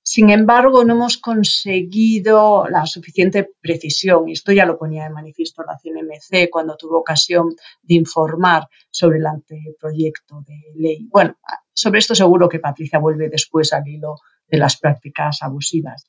Sin 0.04 0.32
embargo, 0.32 0.84
no 0.84 0.94
hemos 0.94 1.18
conseguido 1.18 2.68
la 2.68 2.86
suficiente 2.88 3.52
precisión, 3.62 4.28
y 4.28 4.34
esto 4.34 4.52
ya 4.52 4.66
lo 4.66 4.78
ponía 4.78 5.04
de 5.04 5.12
manifiesto 5.12 5.64
la 5.64 5.78
CNMC 5.78 6.50
cuando 6.50 6.76
tuvo 6.76 6.98
ocasión 6.98 7.56
de 7.84 7.96
informar 7.96 8.68
sobre 8.90 9.20
el 9.20 9.28
anteproyecto 9.28 10.44
de 10.48 10.60
ley. 10.76 11.08
Bueno, 11.10 11.38
sobre 11.72 12.00
esto 12.00 12.16
seguro 12.16 12.50
que 12.50 12.60
Patricia 12.60 13.00
vuelve 13.00 13.30
después 13.30 13.74
al 13.74 13.88
hilo 13.88 14.16
de 14.48 14.58
las 14.58 14.78
prácticas 14.78 15.44
abusivas. 15.44 16.08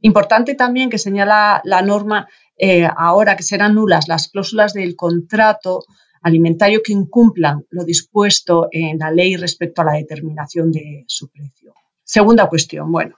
Importante 0.00 0.54
también 0.54 0.90
que 0.90 0.98
señala 0.98 1.60
la 1.64 1.82
norma 1.82 2.28
eh, 2.56 2.88
ahora 2.96 3.36
que 3.36 3.42
serán 3.42 3.74
nulas 3.74 4.08
las 4.08 4.28
cláusulas 4.28 4.72
del 4.72 4.96
contrato 4.96 5.84
alimentario 6.22 6.80
que 6.82 6.92
incumplan 6.92 7.64
lo 7.70 7.84
dispuesto 7.84 8.68
en 8.72 8.98
la 8.98 9.10
ley 9.10 9.36
respecto 9.36 9.82
a 9.82 9.84
la 9.84 9.92
determinación 9.92 10.72
de 10.72 11.04
su 11.06 11.28
precio. 11.28 11.74
Segunda 12.02 12.48
cuestión, 12.48 12.90
bueno, 12.90 13.16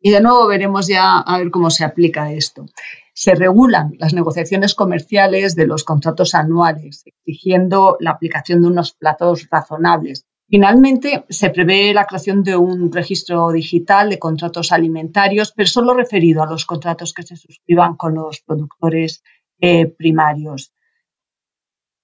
y 0.00 0.10
de 0.10 0.20
nuevo 0.20 0.46
veremos 0.46 0.86
ya 0.86 1.18
a 1.18 1.38
ver 1.38 1.50
cómo 1.50 1.70
se 1.70 1.84
aplica 1.84 2.32
esto. 2.32 2.66
Se 3.12 3.34
regulan 3.34 3.94
las 3.98 4.14
negociaciones 4.14 4.74
comerciales 4.74 5.56
de 5.56 5.66
los 5.66 5.84
contratos 5.84 6.34
anuales, 6.34 7.02
exigiendo 7.06 7.96
la 7.98 8.10
aplicación 8.10 8.62
de 8.62 8.68
unos 8.68 8.92
plazos 8.92 9.48
razonables 9.50 10.26
Finalmente, 10.48 11.24
se 11.28 11.50
prevé 11.50 11.92
la 11.92 12.06
creación 12.06 12.44
de 12.44 12.56
un 12.56 12.92
registro 12.92 13.50
digital 13.50 14.10
de 14.10 14.18
contratos 14.18 14.70
alimentarios, 14.70 15.52
pero 15.52 15.66
solo 15.66 15.92
referido 15.92 16.42
a 16.42 16.46
los 16.46 16.64
contratos 16.64 17.12
que 17.12 17.24
se 17.24 17.36
suscriban 17.36 17.96
con 17.96 18.14
los 18.14 18.40
productores 18.42 19.24
eh, 19.60 19.86
primarios. 19.86 20.72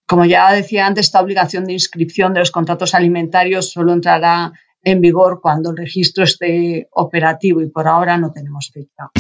Como 0.08 0.24
ya 0.24 0.52
decía 0.52 0.86
antes, 0.86 1.06
esta 1.06 1.20
obligación 1.20 1.64
de 1.64 1.74
inscripción 1.74 2.34
de 2.34 2.40
los 2.40 2.50
contratos 2.50 2.94
alimentarios 2.94 3.70
solo 3.70 3.92
entrará 3.92 4.52
en 4.82 5.00
vigor 5.00 5.40
cuando 5.40 5.70
el 5.70 5.76
registro 5.76 6.24
esté 6.24 6.88
operativo 6.90 7.60
y 7.60 7.70
por 7.70 7.86
ahora 7.86 8.18
no 8.18 8.32
tenemos 8.32 8.70
fecha. 8.72 9.10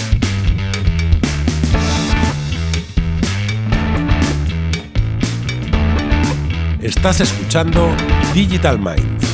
Estás 6.94 7.20
escuchando 7.20 7.88
Digital 8.32 8.78
Minds, 8.78 9.24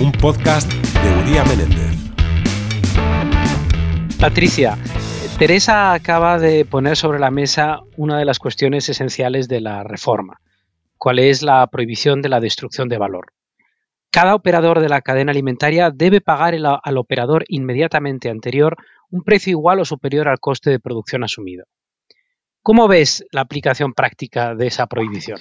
un 0.00 0.12
podcast 0.12 0.72
de 0.72 1.22
Uría 1.22 1.44
Menéndez. 1.44 1.94
Patricia, 4.18 4.78
Teresa 5.38 5.92
acaba 5.92 6.38
de 6.38 6.64
poner 6.64 6.96
sobre 6.96 7.18
la 7.18 7.30
mesa 7.30 7.80
una 7.96 8.16
de 8.16 8.24
las 8.24 8.38
cuestiones 8.38 8.88
esenciales 8.88 9.48
de 9.48 9.60
la 9.60 9.82
reforma, 9.82 10.40
cuál 10.96 11.18
es 11.18 11.42
la 11.42 11.66
prohibición 11.66 12.22
de 12.22 12.30
la 12.30 12.40
destrucción 12.40 12.88
de 12.88 12.98
valor. 12.98 13.32
Cada 14.10 14.36
operador 14.36 14.80
de 14.80 14.88
la 14.88 15.02
cadena 15.02 15.32
alimentaria 15.32 15.90
debe 15.90 16.22
pagar 16.22 16.54
al 16.54 16.98
operador 16.98 17.44
inmediatamente 17.48 18.30
anterior 18.30 18.76
un 19.10 19.22
precio 19.22 19.50
igual 19.50 19.80
o 19.80 19.84
superior 19.84 20.28
al 20.28 20.40
coste 20.40 20.70
de 20.70 20.80
producción 20.80 21.24
asumido. 21.24 21.66
¿Cómo 22.64 22.88
ves 22.88 23.26
la 23.30 23.42
aplicación 23.42 23.92
práctica 23.92 24.54
de 24.54 24.68
esa 24.68 24.86
prohibición? 24.86 25.38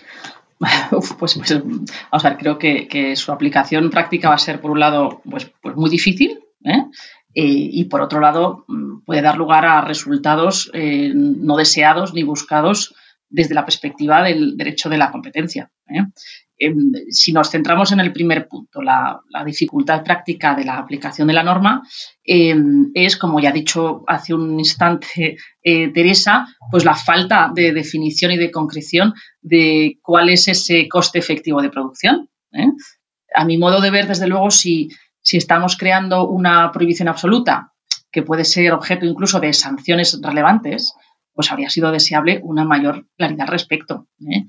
pues, 0.92 1.15
pues 1.18 1.63
vamos 2.12 2.25
a 2.25 2.30
ver, 2.30 2.38
creo 2.38 2.60
que, 2.60 3.15
su 3.15 3.32
aplicación 3.32 3.89
práctica 3.89 4.27
va 4.27 4.36
a 4.36 4.39
ser, 4.39 4.60
por 4.60 4.72
un 4.72 4.82
lado, 4.82 5.22
pues, 5.30 5.50
pues 5.62 5.74
muy 5.77 5.89
difícil, 5.89 6.44
¿eh? 6.65 6.84
y 7.34 7.86
por 7.86 8.01
otro 8.01 8.20
lado, 8.20 8.65
mm, 8.68 9.06
puede 9.06 9.22
dar 9.22 9.38
lugar 9.38 9.65
a 9.65 9.80
resultados 9.80 10.70
eh, 10.74 11.13
no 11.15 11.56
deseados 11.56 12.13
ni 12.13 12.24
buscados 12.24 12.94
desde 13.30 13.56
la 13.56 13.65
perspectiva 13.65 14.22
del 14.22 14.58
derecho 14.58 14.89
de 14.89 14.98
la 14.98 15.10
competencia. 15.10 15.72
¿eh? 15.88 16.03
Em, 16.57 16.91
si 17.10 17.33
nos 17.33 17.50
centramos 17.50 17.91
en 17.91 18.00
el 18.00 18.13
primer 18.13 18.48
punto, 18.48 18.81
la, 18.81 19.22
dificultad 19.45 20.03
práctica 20.03 20.53
de 20.55 20.63
la 20.63 20.77
aplicación 20.77 21.27
de 21.27 21.33
la 21.33 21.43
norma, 21.43 21.81
em, 22.24 22.91
es, 22.93 23.17
como 23.17 23.39
ya 23.39 23.50
ha 23.50 23.53
dicho 23.53 24.03
hace 24.07 24.33
un 24.33 24.60
instante 24.60 25.38
eh, 25.63 25.91
Teresa, 25.91 26.48
pues 26.69 26.86
la 26.86 26.95
falta 26.95 27.51
de 27.53 27.74
definición 27.74 28.31
y 28.31 28.38
de 28.38 28.51
concreción 28.51 29.13
de 29.41 29.98
cuál 30.01 30.29
es 30.29 30.48
ese 30.48 30.88
coste 30.88 31.19
efectivo 31.19 31.62
de 31.62 31.69
producción. 31.69 32.29
¿eh? 32.51 32.67
A 33.36 33.45
mi 33.45 33.57
modo 33.57 33.81
de 33.81 33.89
ver, 33.89 34.07
desde 34.07 34.27
luego, 34.27 34.51
si, 34.51 34.89
estamos 35.24 35.77
creando 35.77 36.27
una 36.27 36.72
prohibición 36.72 37.07
absoluta 37.07 37.74
que 38.12 38.22
puede 38.22 38.45
ser 38.45 38.74
objeto 38.74 39.05
incluso 39.05 39.39
de 39.39 39.53
sanciones 39.53 40.19
relevantes, 40.22 40.93
pues 41.33 41.51
habría 41.51 41.69
sido 41.69 41.91
deseable 41.91 42.41
una 42.43 42.63
mayor 42.63 43.07
claridad 43.17 43.48
al 43.48 43.53
respecto. 43.53 44.07
¿eh? 44.19 44.45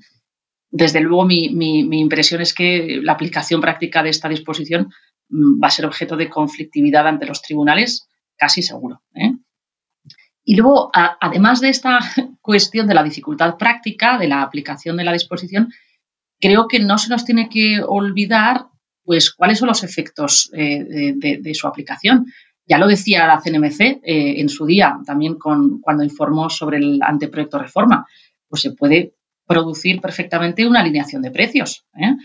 Desde 0.71 0.99
luego, 0.99 1.25
mi, 1.25 1.45
impresión 1.99 2.41
es 2.41 2.53
que 2.53 2.99
la 3.01 3.13
aplicación 3.13 3.61
práctica 3.61 4.03
de 4.03 4.09
esta 4.09 4.29
disposición 4.29 4.91
mm, 5.29 5.63
va 5.63 5.67
a 5.67 5.71
ser 5.71 5.85
objeto 5.85 6.17
de 6.17 6.29
conflictividad 6.29 7.07
ante 7.07 7.25
los 7.25 7.41
tribunales, 7.41 8.07
casi 8.35 8.61
seguro. 8.61 9.01
¿eh? 9.13 9.33
Y 10.43 10.55
luego, 10.55 10.91
además 10.93 11.61
de 11.61 11.69
esta 11.69 11.99
cuestión 12.41 12.87
de 12.87 12.93
la 12.93 13.03
dificultad 13.03 13.57
práctica 13.57 14.17
de 14.17 14.27
la 14.27 14.41
aplicación 14.41 14.97
de 14.97 15.03
la 15.03 15.13
disposición, 15.13 15.71
creo 16.39 16.67
que 16.67 16.79
no 16.79 16.97
se 16.97 17.09
nos 17.09 17.25
tiene 17.25 17.49
que 17.49 17.81
olvidar 17.85 18.67
pues, 19.03 19.33
cuáles 19.33 19.59
son 19.59 19.69
los 19.69 19.83
efectos 19.83 20.51
eh, 20.53 21.13
de, 21.15 21.53
su 21.53 21.67
aplicación. 21.67 22.25
Ya 22.67 22.77
lo 22.77 22.87
decía 22.87 23.27
la 23.27 23.41
CNMC 23.41 23.79
eh, 23.81 24.41
en 24.41 24.49
su 24.49 24.65
día, 24.65 24.97
también 25.05 25.37
cuando 25.39 26.03
informó 26.03 26.49
sobre 26.49 26.77
el 26.77 26.99
anteproyecto 27.01 27.59
reforma, 27.59 28.07
pues 28.47 28.63
se 28.63 28.71
puede 28.71 29.13
producir 29.45 30.01
perfectamente 30.01 30.65
una 30.65 30.81
alineación 30.81 31.21
de 31.21 31.31
precios. 31.31 31.85
¿eh? 31.95 32.15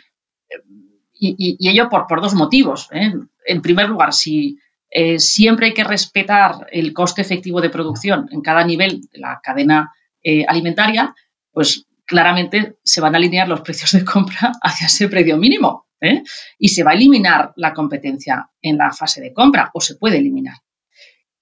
Y, 1.13 1.69
ello 1.69 1.89
por, 1.89 2.21
dos 2.21 2.35
motivos. 2.35 2.89
¿eh? 2.93 3.13
En 3.47 3.63
primer 3.63 3.89
lugar, 3.89 4.13
si 4.13 4.59
eh, 4.91 5.19
siempre 5.19 5.67
hay 5.67 5.75
que 5.75 5.85
respetar 5.85 6.67
el 6.73 6.93
coste 6.93 7.21
efectivo 7.21 7.61
de 7.61 7.71
producción 7.71 8.29
en 8.31 8.41
cada 8.41 8.65
nivel 8.65 9.03
de 9.13 9.19
la 9.19 9.41
cadena 9.43 9.93
alimentaria, 10.49 11.15
pues 11.51 11.87
claramente 12.05 12.79
se 12.85 13.01
van 13.01 13.15
a 13.15 13.19
alinear 13.19 13.49
los 13.49 13.61
precios 13.63 13.93
de 13.93 14.05
compra 14.05 14.53
hacia 14.63 14.87
ese 14.87 15.09
precio 15.09 15.37
mínimo. 15.37 15.87
Y 16.59 16.69
se 16.69 16.83
va 16.83 16.93
a 16.93 16.95
eliminar 16.95 17.53
la 17.57 17.75
competencia 17.75 18.51
en 18.63 18.79
la 18.79 18.91
fase 18.91 19.21
de 19.21 19.35
compra 19.35 19.71
o 19.75 19.83
se 19.83 19.97
puede 19.97 20.17
eliminar. 20.17 20.55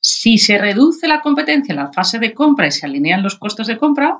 Si 0.01 0.39
se 0.39 0.59
reduce 0.59 1.07
la 1.07 1.21
competencia 1.21 1.73
en 1.73 1.79
la 1.79 1.93
fase 1.93 2.19
de 2.19 2.35
compra 2.35 2.67
y 2.67 2.73
se 2.73 2.87
alinean 2.87 3.23
los 3.23 3.37
costes 3.37 3.69
de 3.69 3.79
compra, 3.79 4.19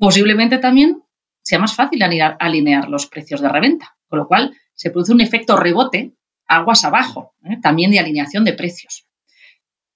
posiblemente 0.00 0.58
también 0.58 1.02
sea 1.42 1.58
más 1.58 1.76
fácil 1.76 2.02
alinear 2.02 2.88
los 2.88 3.06
precios 3.06 3.42
de 3.42 3.50
reventa, 3.50 3.96
con 4.08 4.18
lo 4.18 4.26
cual 4.26 4.56
se 4.74 4.90
produce 4.90 5.12
un 5.12 5.20
efecto 5.20 5.56
rebote 5.56 6.14
aguas 6.48 6.84
abajo, 6.84 7.34
¿eh? 7.44 7.58
también 7.62 7.90
de 7.90 8.00
alineación 8.00 8.44
de 8.44 8.54
precios. 8.54 9.06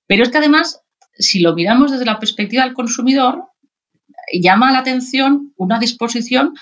Pero 0.07 0.23
es 0.23 0.29
que 0.29 0.39
además, 0.39 0.83
si 1.15 1.41
lo 1.41 1.55
miramos 1.55 1.91
desde 1.91 2.05
la 2.05 2.21
perspectiva 2.21 2.65
del 2.65 2.75
consumidor, 2.75 3.45
llama 4.31 4.73
la 4.73 4.81
atención 4.81 5.55
una 5.57 5.79
disposición 5.79 6.55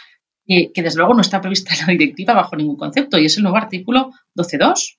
que, 0.46 0.70
desde 0.76 0.98
luego 0.98 1.14
no 1.14 1.20
está 1.20 1.40
prevista 1.40 1.74
en 1.74 1.80
la 1.80 1.92
directiva 1.92 2.34
bajo 2.34 2.56
ningún 2.56 2.76
concepto 2.76 3.18
y 3.18 3.26
es 3.26 3.36
el 3.36 3.42
nuevo 3.42 3.58
artículo 3.58 4.12
12.2, 4.36 4.98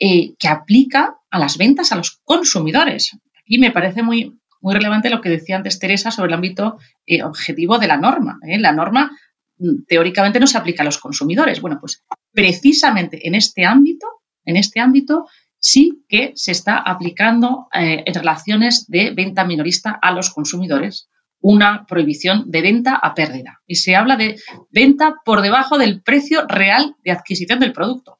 eh, 0.00 0.34
que 0.38 0.48
aplica 0.48 1.18
a 1.30 1.38
las 1.38 1.56
ventas 1.56 1.92
a 1.92 1.96
los 1.96 2.20
consumidores. 2.24 3.16
Aquí 3.38 3.58
me 3.58 3.70
parece 3.70 4.02
muy, 4.02 4.36
muy 4.66 4.74
relevante 4.74 5.10
lo 5.10 5.20
que 5.20 5.28
decía 5.28 5.54
antes 5.54 5.78
Teresa 5.78 6.10
sobre 6.10 6.26
el 6.26 6.34
ámbito 6.34 6.78
eh, 7.06 7.22
objetivo 7.22 7.78
de 7.78 7.86
la 7.86 7.98
norma. 7.98 8.40
¿eh? 8.42 8.58
La 8.58 8.72
norma 8.72 9.16
mm, 9.58 9.84
teóricamente 9.86 10.40
no 10.40 10.48
se 10.48 10.58
aplica 10.58 10.82
a 10.82 10.84
los 10.84 10.98
consumidores. 10.98 11.60
Bueno, 11.60 11.78
pues 11.80 12.04
precisamente 12.32 13.28
en 13.28 13.36
este 13.36 13.64
ámbito, 13.64 14.08
en 14.44 14.56
este 14.56 14.80
ámbito 14.80 15.28
sí 15.60 16.02
que 16.08 16.32
se 16.34 16.50
está 16.50 16.78
aplicando 16.78 17.68
eh, 17.72 18.02
en 18.06 18.12
relaciones 18.12 18.86
de 18.88 19.12
venta 19.12 19.44
minorista 19.44 19.96
a 20.02 20.10
los 20.10 20.30
consumidores 20.30 21.08
una 21.40 21.86
prohibición 21.86 22.50
de 22.50 22.62
venta 22.62 22.96
a 22.96 23.14
pérdida. 23.14 23.62
Y 23.68 23.76
se 23.76 23.94
habla 23.94 24.16
de 24.16 24.34
venta 24.70 25.14
por 25.24 25.42
debajo 25.42 25.78
del 25.78 26.02
precio 26.02 26.44
real 26.48 26.96
de 27.04 27.12
adquisición 27.12 27.60
del 27.60 27.72
producto, 27.72 28.18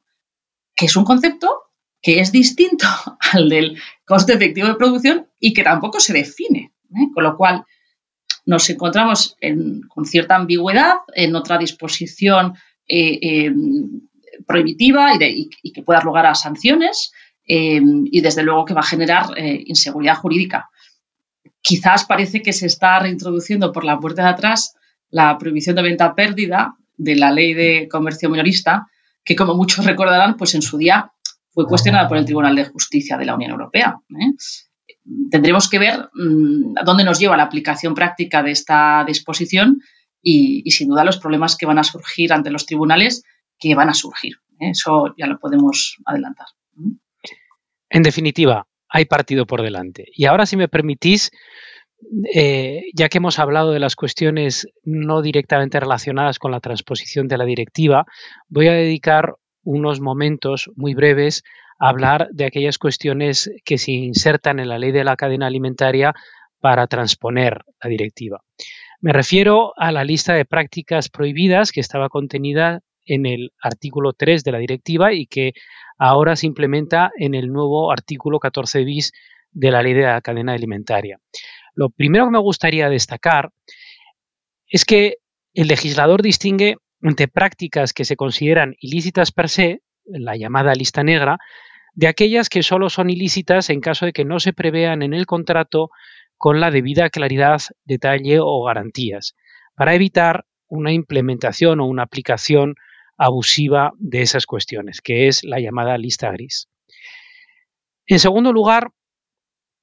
que 0.73 0.85
es 0.85 0.95
un 0.95 1.03
concepto 1.03 1.66
que 2.01 2.19
es 2.19 2.31
distinto 2.31 2.87
al 3.33 3.49
del 3.49 3.77
coste 4.05 4.33
efectivo 4.33 4.67
de 4.67 4.75
producción 4.75 5.27
y 5.39 5.53
que 5.53 5.63
tampoco 5.63 5.99
se 5.99 6.13
define. 6.13 6.73
¿eh? 6.91 7.09
Con 7.13 7.23
lo 7.23 7.35
cual, 7.37 7.65
nos 8.45 8.69
encontramos 8.69 9.35
con 9.89 10.05
cierta 10.05 10.37
ambigüedad 10.37 10.95
en 11.13 11.35
otra 11.35 11.57
disposición 11.57 12.53
eh, 12.87 13.19
eh, 13.21 13.53
prohibitiva 14.45 15.11
y, 15.19 15.49
que 15.73 15.83
pueda 15.83 15.97
dar 15.99 16.05
lugar 16.05 16.25
a 16.27 16.35
sanciones 16.35 17.11
y 17.45 18.21
desde 18.21 18.43
luego 18.43 18.63
que 18.63 18.73
va 18.73 18.79
a 18.81 18.85
generar 18.85 19.25
inseguridad 19.37 20.15
jurídica 20.15 20.69
quizás 21.67 22.05
parece 22.05 22.41
que 22.41 22.53
se 22.53 22.65
está 22.65 22.97
reintroduciendo 22.99 23.73
por 23.73 23.83
la 23.83 23.99
puerta 23.99 24.23
de 24.23 24.29
atrás 24.29 24.75
la 25.09 25.37
prohibición 25.37 25.75
de 25.75 25.81
venta 25.81 26.15
pérdida 26.15 26.75
de 26.95 27.15
la 27.17 27.31
ley 27.31 27.53
de 27.53 27.89
comercio 27.89 28.29
minorista, 28.29 28.87
que 29.23 29.35
como 29.35 29.53
muchos 29.53 29.85
recordarán, 29.85 30.37
pues 30.37 30.55
en 30.55 30.61
su 30.61 30.77
día 30.77 31.11
fue 31.57 31.65
cuestionada 31.65 32.07
por 32.07 32.17
el 32.17 32.25
Tribunal 32.25 32.55
de 32.55 32.65
Justicia 32.65 33.17
de 33.17 33.25
la 33.25 33.33
Unión 33.33 33.49
Europea. 33.49 33.99
¿eh? 34.11 34.31
Tendremos 35.31 35.67
que 35.67 35.79
ver 35.79 36.07
mm, 36.13 36.77
a 36.77 36.83
dónde 36.83 37.03
nos 37.03 37.17
lleva 37.17 37.35
la 37.35 37.45
aplicación 37.45 37.95
práctica 37.95 38.43
de 38.43 38.51
esta 38.51 39.03
disposición 39.07 39.81
y, 40.21 40.69
sin 40.69 40.87
duda 40.87 41.03
los 41.03 41.17
problemas 41.17 41.57
que 41.57 41.65
van 41.65 41.79
a 41.79 41.83
surgir 41.83 42.31
ante 42.31 42.51
los 42.51 42.67
tribunales 42.67 43.23
que 43.57 43.73
van 43.73 43.89
a 43.89 43.95
surgir. 43.95 44.35
¿eh? 44.59 44.69
Eso 44.69 45.15
ya 45.17 45.25
lo 45.25 45.39
podemos 45.39 45.97
adelantar. 46.05 46.45
En 47.89 48.03
definitiva, 48.03 48.67
hay 48.87 49.05
partido 49.05 49.47
por 49.47 49.63
delante. 49.63 50.05
Y 50.13 50.25
ahora, 50.25 50.45
si 50.45 50.57
me 50.57 50.67
permitís, 50.67 51.31
eh, 52.35 52.83
ya 52.93 53.09
que 53.09 53.17
hemos 53.17 53.39
hablado 53.39 53.71
de 53.71 53.79
las 53.79 53.95
cuestiones 53.95 54.67
no 54.83 55.23
directamente 55.23 55.79
relacionadas 55.79 56.37
con 56.37 56.51
la 56.51 56.59
transposición 56.59 57.27
de 57.27 57.39
la 57.39 57.45
directiva, 57.45 58.05
voy 58.47 58.67
a 58.67 58.73
dedicar 58.73 59.37
unos 59.67 59.99
momentos 59.99 60.71
muy 60.77 60.93
breves 60.95 61.43
hablar 61.77 62.29
de 62.31 62.45
aquellas 62.45 62.77
cuestiones 62.77 63.51
que 63.65 63.77
se 63.77 63.91
insertan 63.91 64.59
en 64.59 64.69
la 64.69 64.79
ley 64.79 64.93
de 64.93 65.03
la 65.03 65.17
cadena 65.17 65.47
alimentaria 65.47 66.13
para 66.61 66.87
transponer 66.87 67.65
la 67.83 67.89
directiva. 67.89 68.41
Me 69.01 69.11
refiero 69.11 69.73
a 69.75 69.91
la 69.91 70.05
lista 70.05 70.33
de 70.33 70.45
prácticas 70.45 71.09
prohibidas 71.09 71.73
que 71.73 71.81
estaba 71.81 72.07
contenida 72.07 72.79
en 73.05 73.25
el 73.25 73.51
artículo 73.61 74.13
3 74.13 74.45
de 74.45 74.51
la 74.53 74.57
directiva 74.57 75.11
y 75.11 75.27
que 75.27 75.51
ahora 75.97 76.37
se 76.37 76.47
implementa 76.47 77.11
en 77.17 77.35
el 77.35 77.51
nuevo 77.51 77.91
artículo 77.91 78.39
14 78.39 78.85
bis 78.85 79.11
de 79.51 79.71
la 79.71 79.83
ley 79.83 79.93
de 79.93 80.03
la 80.03 80.21
cadena 80.21 80.53
alimentaria. 80.53 81.19
Lo 81.75 81.89
primero 81.89 82.25
que 82.25 82.31
me 82.31 82.39
gustaría 82.39 82.89
destacar 82.89 83.51
es 84.69 84.85
que 84.85 85.17
el 85.53 85.67
legislador 85.67 86.21
distingue 86.21 86.77
entre 87.09 87.27
prácticas 87.27 87.93
que 87.93 88.05
se 88.05 88.15
consideran 88.15 88.75
ilícitas 88.79 89.31
per 89.31 89.49
se, 89.49 89.81
la 90.05 90.35
llamada 90.35 90.73
lista 90.73 91.03
negra, 91.03 91.37
de 91.93 92.07
aquellas 92.07 92.49
que 92.49 92.63
solo 92.63 92.89
son 92.89 93.09
ilícitas 93.09 93.69
en 93.69 93.81
caso 93.81 94.05
de 94.05 94.13
que 94.13 94.25
no 94.25 94.39
se 94.39 94.53
prevean 94.53 95.01
en 95.01 95.13
el 95.13 95.25
contrato 95.25 95.89
con 96.37 96.59
la 96.59 96.69
debida 96.71 97.09
claridad, 97.09 97.61
detalle 97.85 98.39
o 98.39 98.63
garantías, 98.63 99.35
para 99.75 99.95
evitar 99.95 100.45
una 100.67 100.91
implementación 100.91 101.79
o 101.79 101.85
una 101.85 102.03
aplicación 102.03 102.75
abusiva 103.17 103.93
de 103.97 104.21
esas 104.21 104.45
cuestiones, 104.45 105.01
que 105.01 105.27
es 105.27 105.43
la 105.43 105.59
llamada 105.59 105.97
lista 105.97 106.31
gris. 106.31 106.69
En 108.05 108.19
segundo 108.19 108.53
lugar, 108.53 108.91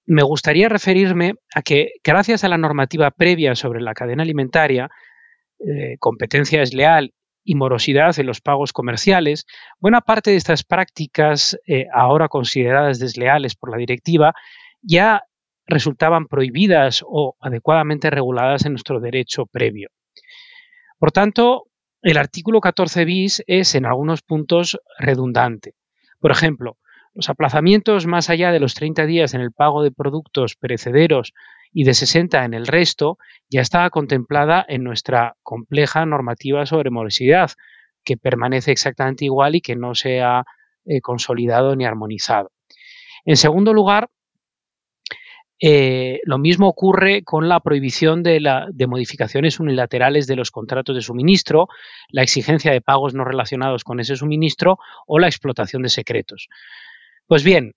me 0.07 0.23
gustaría 0.23 0.69
referirme 0.69 1.35
a 1.55 1.63
que 1.63 1.93
gracias 2.03 2.45
a 2.45 2.49
la 2.49 2.59
normativa 2.59 3.11
previa 3.11 3.55
sobre 3.55 3.81
la 3.81 3.95
cadena 3.95 4.23
alimentaria, 4.23 4.89
eh, 5.59 5.97
competencia 5.99 6.61
desleal 6.61 7.13
y 7.45 7.55
morosidad 7.55 8.19
en 8.19 8.27
los 8.27 8.41
pagos 8.41 8.73
comerciales, 8.73 9.47
buena 9.79 10.01
parte 10.01 10.31
de 10.31 10.37
estas 10.37 10.65
prácticas, 10.65 11.59
eh, 11.67 11.87
ahora 11.93 12.29
consideradas 12.29 12.99
desleales 12.99 13.55
por 13.55 13.71
la 13.71 13.77
directiva, 13.77 14.33
ya 14.83 15.25
resultaban 15.67 16.27
prohibidas 16.27 17.03
o 17.07 17.37
adecuadamente 17.41 18.11
reguladas 18.11 18.65
en 18.65 18.73
nuestro 18.73 19.01
derecho 19.01 19.47
previo. 19.47 19.91
Por 20.99 21.13
tanto, 21.13 21.65
el 22.03 22.19
artículo 22.19 22.61
14 22.61 23.05
bis 23.05 23.43
es 23.47 23.75
en 23.75 23.87
algunos 23.87 24.23
puntos 24.23 24.79
redundante. 24.99 25.75
Por 26.21 26.31
ejemplo, 26.31 26.77
los 27.15 27.29
aplazamientos 27.29 28.07
más 28.07 28.29
allá 28.29 28.53
de 28.53 28.61
los 28.61 28.75
30 28.75 29.07
días 29.07 29.35
en 29.35 29.41
el 29.41 29.53
pago 29.53 29.83
de 29.83 29.91
productos 29.91 30.57
perecederos 30.57 31.33
y 31.75 31.85
de 31.85 31.93
60 31.93 32.45
en 32.45 32.55
el 32.55 32.67
resto 32.67 33.19
ya 33.51 33.61
estaba 33.61 33.91
contemplada 33.91 34.65
en 34.67 34.85
nuestra 34.85 35.37
compleja 35.43 36.07
normativa 36.07 36.65
sobre 36.65 36.91
morosidad, 36.91 37.51
que 38.05 38.17
permanece 38.17 38.71
exactamente 38.71 39.27
igual 39.27 39.57
y 39.57 39.61
que 39.61 39.77
no 39.77 39.95
se 39.95 40.23
ha 40.23 40.45
eh, 40.87 41.01
consolidado 41.01 41.75
ni 41.77 41.85
armonizado. 41.85 42.53
En 43.25 43.37
segundo 43.37 43.75
lugar, 43.75 44.09
eh, 45.61 46.21
lo 46.25 46.39
mismo 46.39 46.69
ocurre 46.69 47.23
con 47.23 47.49
la 47.49 47.61
prohibición 47.61 48.23
de, 48.23 48.41
modificaciones 48.87 49.61
unilaterales 49.61 50.27
de 50.27 50.37
los 50.37 50.51
contratos 50.51 50.95
de 50.95 51.03
suministro, 51.03 51.69
la 52.11 52.23
exigencia 52.23 52.73
de 52.73 52.81
pagos 52.81 53.15
no 53.15 53.25
relacionados 53.25 53.85
con 53.85 53.99
ese 53.99 54.17
suministro 54.17 54.79
o 55.07 55.19
la 55.19 55.27
explotación 55.27 55.83
de 55.83 55.89
secretos. 55.89 56.49
Pues 57.27 57.45
bien, 57.45 57.73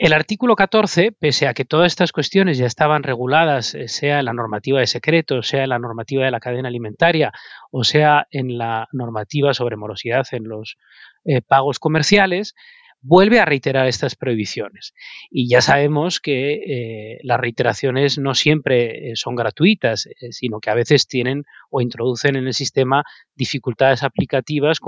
el 0.00 0.14
artículo 0.14 0.56
14, 0.56 1.12
pese 1.12 1.46
a 1.46 1.52
que 1.52 1.66
todas 1.66 1.92
estas 1.92 2.10
cuestiones 2.10 2.56
ya 2.56 2.64
estaban 2.64 3.02
reguladas, 3.02 3.74
eh, 3.74 3.86
sea 3.86 4.20
en 4.20 4.24
la 4.24 4.32
normativa 4.32 4.80
de 4.80 4.86
secretos, 4.86 5.46
sea 5.46 5.64
en 5.64 5.68
la 5.68 5.78
normativa 5.78 6.24
de 6.24 6.30
la 6.30 6.40
cadena 6.40 6.68
alimentaria 6.68 7.32
o 7.70 7.84
sea 7.84 8.26
en 8.30 8.56
la 8.56 8.88
normativa 8.92 9.52
sobre 9.52 9.76
morosidad 9.76 10.26
en 10.32 10.44
los 10.44 10.78
eh, 11.26 11.42
pagos 11.42 11.78
comerciales, 11.78 12.54
vuelve 13.02 13.40
a 13.40 13.44
reiterar 13.44 13.88
estas 13.88 14.16
prohibiciones. 14.16 14.94
Y 15.30 15.50
ya 15.50 15.60
sabemos 15.60 16.18
que 16.18 16.54
eh, 16.54 17.20
las 17.22 17.38
reiteraciones 17.38 18.16
no 18.16 18.34
siempre 18.34 19.12
son 19.16 19.36
gratuitas, 19.36 20.08
sino 20.30 20.60
que 20.60 20.70
a 20.70 20.74
veces 20.74 21.08
tienen 21.08 21.44
o 21.68 21.82
introducen 21.82 22.36
en 22.36 22.46
el 22.46 22.54
sistema 22.54 23.04
dificultades 23.34 24.02
aplicativas 24.02 24.80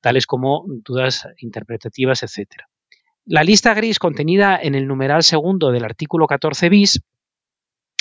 tales 0.00 0.26
como 0.26 0.64
dudas 0.68 1.26
interpretativas, 1.38 2.22
etc. 2.22 2.62
La 3.28 3.42
lista 3.42 3.74
gris 3.74 3.98
contenida 3.98 4.56
en 4.56 4.76
el 4.76 4.86
numeral 4.86 5.24
segundo 5.24 5.72
del 5.72 5.84
artículo 5.84 6.28
14 6.28 6.68
bis 6.68 7.00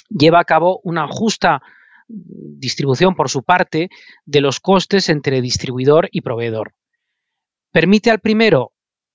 lleva 0.07 0.39
a 0.39 0.45
cabo 0.45 0.79
una 0.83 1.07
justa 1.07 1.63
distribución 2.07 3.15
por 3.15 3.27
su 3.27 3.41
parte 3.41 3.89
de 4.25 4.41
los 4.41 4.59
costes 4.59 5.09
entre 5.09 5.41
distribuidor 5.41 6.09
y 6.11 6.21
proveedor. 6.21 6.75
Permite 7.71 8.11
al 8.11 8.19
primero 8.19 8.71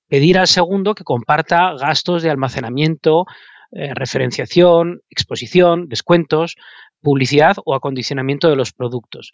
pedir 0.08 0.36
al 0.36 0.48
segundo 0.48 0.96
que 0.96 1.04
comparta 1.04 1.74
gastos 1.78 2.24
de 2.24 2.30
almacenamiento, 2.30 3.26
eh, 3.70 3.94
referenciación, 3.94 5.02
exposición, 5.10 5.88
descuentos, 5.88 6.56
publicidad 7.00 7.56
o 7.64 7.76
acondicionamiento 7.76 8.50
de 8.50 8.56
los 8.56 8.72
productos. 8.72 9.30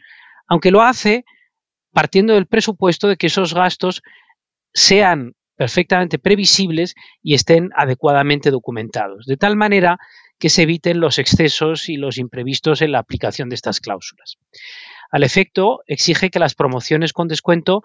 Aunque 0.46 0.70
lo 0.70 0.82
hace 0.82 1.24
partiendo 1.94 2.34
del 2.34 2.46
presupuesto 2.46 3.08
de 3.08 3.16
que 3.16 3.28
esos 3.28 3.54
gastos 3.54 4.02
sean 4.74 5.32
perfectamente 5.56 6.18
previsibles 6.18 6.94
y 7.22 7.34
estén 7.34 7.70
adecuadamente 7.74 8.50
documentados, 8.50 9.26
de 9.26 9.36
tal 9.36 9.56
manera 9.56 9.98
que 10.38 10.50
se 10.50 10.62
eviten 10.62 11.00
los 11.00 11.18
excesos 11.18 11.88
y 11.88 11.96
los 11.96 12.18
imprevistos 12.18 12.82
en 12.82 12.92
la 12.92 12.98
aplicación 12.98 13.48
de 13.48 13.54
estas 13.54 13.80
cláusulas. 13.80 14.36
Al 15.10 15.22
efecto, 15.22 15.80
exige 15.86 16.30
que 16.30 16.38
las 16.38 16.54
promociones 16.54 17.12
con 17.12 17.28
descuento 17.28 17.82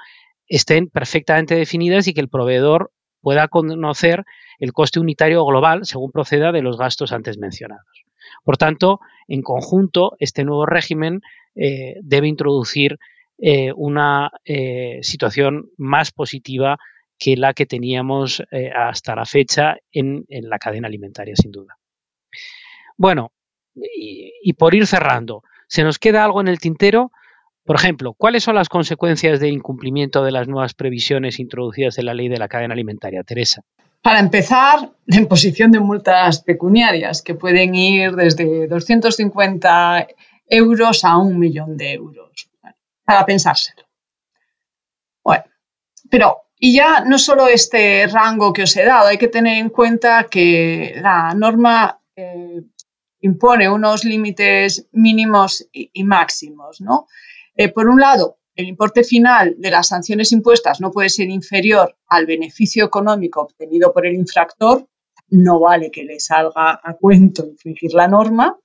estén 0.48 0.88
perfectamente 0.88 1.56
definidas 1.56 2.08
y 2.08 2.14
que 2.14 2.22
el 2.22 2.30
proveedor 2.30 2.92
pueda 3.22 3.48
conocer 3.48 4.26
el 4.60 4.74
coste 4.74 5.00
unitario 5.00 5.46
global 5.46 5.86
según 5.86 6.12
proceda 6.12 6.52
de 6.52 6.62
los 6.62 6.78
gastos 6.78 7.14
antes 7.14 7.38
mencionados. 7.38 8.04
Por 8.44 8.58
tanto, 8.58 9.00
en 9.28 9.42
conjunto, 9.42 10.16
este 10.20 10.44
nuevo 10.44 10.66
régimen 10.66 11.22
eh, 11.56 11.96
debe 12.02 12.28
introducir 12.28 12.98
eh, 13.38 13.72
una 13.76 14.32
eh, 14.46 15.00
situación 15.02 15.70
más 15.78 16.12
positiva 16.12 16.78
que 17.22 17.38
la 17.38 17.54
que 17.54 17.68
teníamos 17.68 18.42
hasta 18.76 19.16
la 19.16 19.26
fecha 19.26 19.78
en, 19.92 20.26
la 20.28 20.58
cadena 20.58 20.88
alimentaria, 20.88 21.36
sin 21.36 21.52
duda. 21.52 21.78
Bueno, 22.98 23.32
y 23.76 24.54
por 24.54 24.74
ir 24.74 24.88
cerrando, 24.88 25.44
¿se 25.68 25.84
nos 25.84 26.00
queda 26.00 26.26
algo 26.26 26.42
en 26.42 26.48
el 26.48 26.60
tintero? 26.60 27.12
Por 27.64 27.76
ejemplo, 27.76 28.14
¿cuáles 28.14 28.44
son 28.44 28.56
las 28.56 28.70
consecuencias 28.70 29.40
de 29.40 29.50
incumplimiento 29.50 30.24
de 30.24 30.32
las 30.32 30.48
nuevas 30.48 30.74
previsiones 30.74 31.40
introducidas 31.40 31.98
en 32.00 32.08
la 32.08 32.14
ley 32.14 32.28
de 32.28 32.40
la 32.40 32.48
cadena 32.48 32.74
alimentaria? 32.74 33.24
Teresa. 33.24 33.62
Para 34.02 34.20
empezar, 34.20 34.92
la 35.06 35.18
imposición 35.18 35.72
de 35.72 35.80
multas 35.80 36.42
pecuniarias 36.42 37.22
que 37.22 37.36
pueden 37.36 37.76
ir 37.76 38.16
desde 38.16 38.68
250 38.68 40.08
euros 40.48 41.06
a 41.06 41.18
un 41.18 41.38
millón 41.38 41.78
de 41.78 41.94
euros. 41.94 42.50
para 43.06 43.26
pensárselo. 43.26 43.84
Bueno, 45.24 45.44
pero 46.10 46.38
Y 46.64 46.76
ya 46.76 47.04
no 47.04 47.18
solo 47.18 47.48
este 47.48 48.06
rango 48.06 48.54
que 48.54 48.62
os 48.62 48.78
he 48.78 48.86
dado, 48.86 49.08
hay 49.08 49.18
que 49.18 49.28
tener 49.28 49.58
en 49.58 49.70
cuenta 49.70 50.28
que 50.30 50.94
la 51.02 51.34
norma 51.34 52.00
eh, 52.16 52.62
impone 53.22 53.68
unos 53.68 54.06
límites 54.06 54.88
mínimos 54.92 55.68
y, 55.72 56.04
máximos. 56.04 56.80
¿no? 56.80 57.08
Eh, 57.56 57.70
por 57.70 57.88
un 57.88 58.00
lado, 58.00 58.38
el 58.56 58.68
importe 58.68 59.04
final 59.04 59.56
de 59.58 59.72
las 59.72 59.88
sanciones 59.88 60.32
impuestas 60.34 60.80
no 60.82 60.92
puede 60.92 61.10
ser 61.10 61.32
inferior 61.32 61.98
al 62.06 62.28
beneficio 62.28 62.86
económico 62.86 63.42
obtenido 63.42 63.92
por 63.92 64.06
el 64.06 64.14
infractor, 64.14 64.88
no 65.30 65.60
vale 65.60 65.90
que 65.90 66.04
le 66.04 66.20
salga 66.20 66.80
a 66.84 66.94
cuento 66.94 67.44
infringir 67.44 67.96
la 67.96 68.08
norma. 68.08 68.56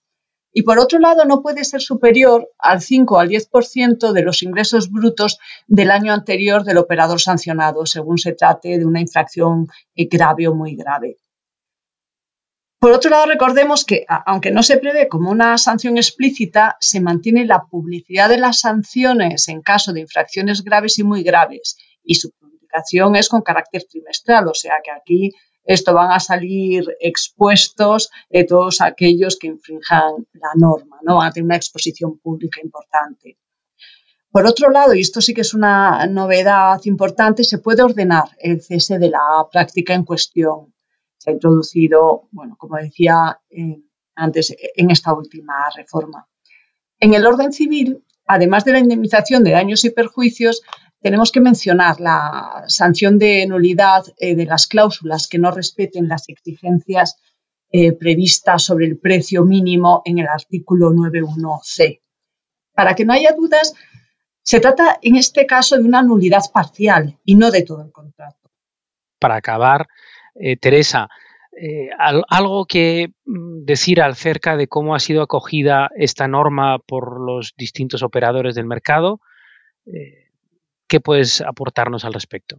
Y 0.58 0.62
por 0.62 0.78
otro 0.78 0.98
lado, 0.98 1.26
no 1.26 1.42
puede 1.42 1.66
ser 1.66 1.82
superior 1.82 2.48
al 2.58 2.80
5 2.80 3.14
o 3.14 3.18
al 3.18 3.28
10% 3.28 4.12
de 4.12 4.22
los 4.22 4.42
ingresos 4.42 4.90
brutos 4.90 5.38
del 5.66 5.90
año 5.90 6.14
anterior 6.14 6.64
del 6.64 6.78
operador 6.78 7.20
sancionado, 7.20 7.84
según 7.84 8.16
se 8.16 8.32
trate 8.32 8.78
de 8.78 8.86
una 8.86 9.02
infracción 9.02 9.66
grave 9.94 10.48
o 10.48 10.54
muy 10.54 10.74
grave. 10.74 11.18
Por 12.80 12.92
otro 12.92 13.10
lado, 13.10 13.26
recordemos 13.26 13.84
que, 13.84 14.06
aunque 14.08 14.50
no 14.50 14.62
se 14.62 14.78
prevé 14.78 15.08
como 15.08 15.30
una 15.30 15.58
sanción 15.58 15.98
explícita, 15.98 16.78
se 16.80 17.00
mantiene 17.02 17.44
la 17.44 17.66
publicidad 17.70 18.30
de 18.30 18.38
las 18.38 18.60
sanciones 18.60 19.48
en 19.48 19.60
caso 19.60 19.92
de 19.92 20.00
infracciones 20.00 20.64
graves 20.64 20.98
y 20.98 21.04
muy 21.04 21.22
graves, 21.22 21.76
y 22.02 22.14
su 22.14 22.30
publicación 22.30 23.14
es 23.14 23.28
con 23.28 23.42
carácter 23.42 23.84
trimestral, 23.84 24.48
o 24.48 24.54
sea 24.54 24.76
que 24.82 24.90
aquí 24.90 25.32
esto 25.66 25.92
van 25.94 26.12
a 26.12 26.20
salir 26.20 26.84
expuestos 27.00 28.10
de 28.30 28.44
todos 28.44 28.80
aquellos 28.80 29.36
que 29.36 29.48
infrinjan 29.48 30.26
la 30.32 30.50
norma, 30.54 30.98
¿no? 31.02 31.16
Van 31.16 31.28
a 31.28 31.32
tener 31.32 31.44
una 31.44 31.56
exposición 31.56 32.18
pública 32.18 32.60
importante. 32.62 33.36
Por 34.30 34.46
otro 34.46 34.70
lado, 34.70 34.94
y 34.94 35.00
esto 35.00 35.20
sí 35.20 35.32
que 35.34 35.40
es 35.40 35.54
una 35.54 36.06
novedad 36.06 36.80
importante, 36.84 37.42
se 37.42 37.58
puede 37.58 37.82
ordenar 37.82 38.28
el 38.38 38.60
cese 38.60 38.98
de 38.98 39.10
la 39.10 39.46
práctica 39.50 39.94
en 39.94 40.04
cuestión. 40.04 40.74
Se 41.16 41.30
ha 41.30 41.32
introducido, 41.32 42.28
bueno, 42.30 42.54
como 42.58 42.76
decía 42.76 43.40
eh, 43.50 43.80
antes, 44.14 44.54
en 44.76 44.90
esta 44.90 45.14
última 45.14 45.54
reforma. 45.74 46.28
En 47.00 47.14
el 47.14 47.26
orden 47.26 47.52
civil, 47.52 48.04
además 48.26 48.64
de 48.64 48.72
la 48.72 48.78
indemnización 48.78 49.42
de 49.42 49.52
daños 49.52 49.84
y 49.84 49.90
perjuicios, 49.90 50.62
tenemos 51.06 51.30
que 51.30 51.40
mencionar 51.40 52.00
la 52.00 52.64
sanción 52.66 53.16
de 53.16 53.46
nulidad 53.46 54.02
eh, 54.18 54.34
de 54.34 54.44
las 54.44 54.66
cláusulas 54.66 55.28
que 55.28 55.38
no 55.38 55.52
respeten 55.52 56.08
las 56.08 56.28
exigencias 56.28 57.16
eh, 57.70 57.92
previstas 57.92 58.64
sobre 58.64 58.86
el 58.86 58.98
precio 58.98 59.44
mínimo 59.44 60.02
en 60.04 60.18
el 60.18 60.26
artículo 60.26 60.90
91c. 60.90 62.00
Para 62.74 62.96
que 62.96 63.04
no 63.04 63.12
haya 63.12 63.30
dudas, 63.36 63.72
se 64.42 64.58
trata 64.58 64.98
en 65.00 65.14
este 65.14 65.46
caso 65.46 65.76
de 65.76 65.84
una 65.84 66.02
nulidad 66.02 66.42
parcial 66.52 67.16
y 67.24 67.36
no 67.36 67.52
de 67.52 67.62
todo 67.62 67.84
el 67.84 67.92
contrato. 67.92 68.50
Para 69.20 69.36
acabar, 69.36 69.86
eh, 70.34 70.56
Teresa, 70.56 71.08
algo 72.28 72.66
que 72.66 73.12
mm, 73.26 73.64
decir 73.64 74.02
acerca 74.02 74.56
de 74.56 74.66
cómo 74.66 74.96
ha 74.96 74.98
sido 74.98 75.22
acogida 75.22 75.88
esta 75.94 76.26
norma 76.26 76.80
por 76.80 77.20
los 77.20 77.54
distintos 77.56 78.02
operadores 78.02 78.56
del 78.56 78.66
mercado. 78.66 79.20
¿Qué 80.88 81.00
puedes 81.00 81.40
aportarnos 81.40 82.04
al 82.04 82.14
respecto? 82.14 82.58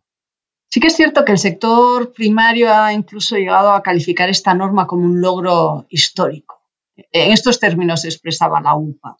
Sí 0.70 0.82
que 0.82 0.88
es 0.88 0.96
cierto 0.96 1.24
que 1.24 1.32
el 1.32 1.38
sector 1.38 2.12
primario 2.12 2.74
ha 2.74 2.92
incluso 2.92 3.38
llegado 3.38 3.72
a 3.72 3.82
calificar 3.82 4.30
esta 4.30 4.54
norma 4.54 4.86
como 4.86 5.06
un 5.06 5.22
logro 5.22 5.86
histórico. 5.90 6.62
En 6.96 7.32
estos 7.32 7.60
términos 7.60 8.02
se 8.02 8.10
expresaba 8.10 8.60
la 8.60 8.76
UPA. 8.76 9.16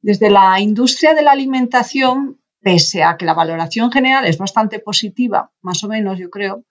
Desde 0.00 0.28
la 0.28 0.60
industria 0.60 1.14
de 1.14 1.22
la 1.22 1.32
alimentación, 1.32 2.40
pese 2.60 3.04
a 3.04 3.16
que 3.16 3.26
la 3.26 3.34
valoración 3.34 3.92
general 3.92 4.26
es 4.26 4.38
bastante 4.38 4.80
positiva, 4.80 5.52
más 5.62 5.84
o 5.84 5.88
menos 5.88 6.18
yo 6.18 6.30
creo, 6.30 6.64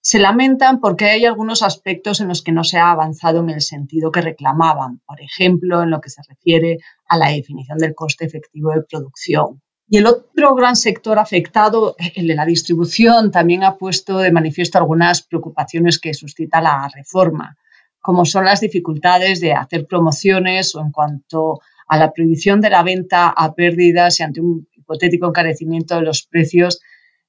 se 0.00 0.18
lamentan 0.18 0.80
porque 0.80 1.04
hay 1.04 1.26
algunos 1.26 1.62
aspectos 1.62 2.20
en 2.20 2.28
los 2.28 2.42
que 2.42 2.52
no 2.52 2.64
se 2.64 2.78
ha 2.78 2.90
avanzado 2.90 3.40
en 3.40 3.50
el 3.50 3.60
sentido 3.60 4.10
que 4.10 4.22
reclamaban, 4.22 5.00
por 5.06 5.20
ejemplo, 5.20 5.82
en 5.82 5.90
lo 5.90 6.00
que 6.00 6.10
se 6.10 6.22
refiere 6.26 6.78
a 7.06 7.18
la 7.18 7.28
definición 7.28 7.78
del 7.78 7.94
coste 7.94 8.24
efectivo 8.24 8.70
de 8.70 8.82
producción 8.82 9.62
y 9.92 9.98
el 9.98 10.06
otro 10.06 10.54
gran 10.54 10.74
sector 10.74 11.18
afectado, 11.18 11.96
el 12.14 12.26
de 12.26 12.34
la 12.34 12.46
distribución, 12.46 13.30
también 13.30 13.62
ha 13.62 13.76
puesto 13.76 14.16
de 14.16 14.32
manifiesto 14.32 14.78
algunas 14.78 15.20
preocupaciones 15.20 15.98
que 15.98 16.14
suscita 16.14 16.62
la 16.62 16.88
reforma, 16.94 17.58
como 18.00 18.24
son 18.24 18.46
las 18.46 18.62
dificultades 18.62 19.38
de 19.40 19.52
hacer 19.52 19.86
promociones 19.86 20.74
o 20.74 20.80
en 20.80 20.92
cuanto 20.92 21.60
a 21.86 21.98
la 21.98 22.10
prohibición 22.10 22.62
de 22.62 22.70
la 22.70 22.82
venta 22.82 23.34
a 23.36 23.52
pérdidas 23.52 24.18
y 24.18 24.22
ante 24.22 24.40
un 24.40 24.66
hipotético 24.74 25.28
encarecimiento 25.28 25.96
de 25.96 26.02
los 26.06 26.22
precios, 26.22 26.80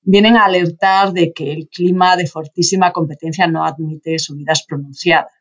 vienen 0.02 0.38
a 0.38 0.46
alertar 0.46 1.12
de 1.12 1.34
que 1.34 1.52
el 1.52 1.68
clima 1.68 2.16
de 2.16 2.28
fortísima 2.28 2.94
competencia 2.94 3.46
no 3.46 3.66
admite 3.66 4.18
subidas 4.20 4.64
pronunciadas. 4.66 5.34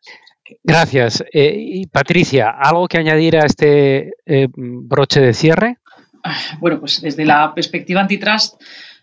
Gracias. 0.65 1.23
Eh, 1.33 1.55
y 1.57 1.87
Patricia, 1.87 2.51
¿algo 2.51 2.89
que 2.89 2.99
añadir 2.99 3.37
a 3.37 3.47
este 3.47 4.11
eh, 4.27 4.49
broche 4.53 5.21
de 5.21 5.35
cierre? 5.35 5.79
Bueno, 6.61 6.81
pues 6.81 7.01
desde 7.01 7.25
la 7.25 7.55
perspectiva 7.55 8.01
antitrust, 8.01 8.61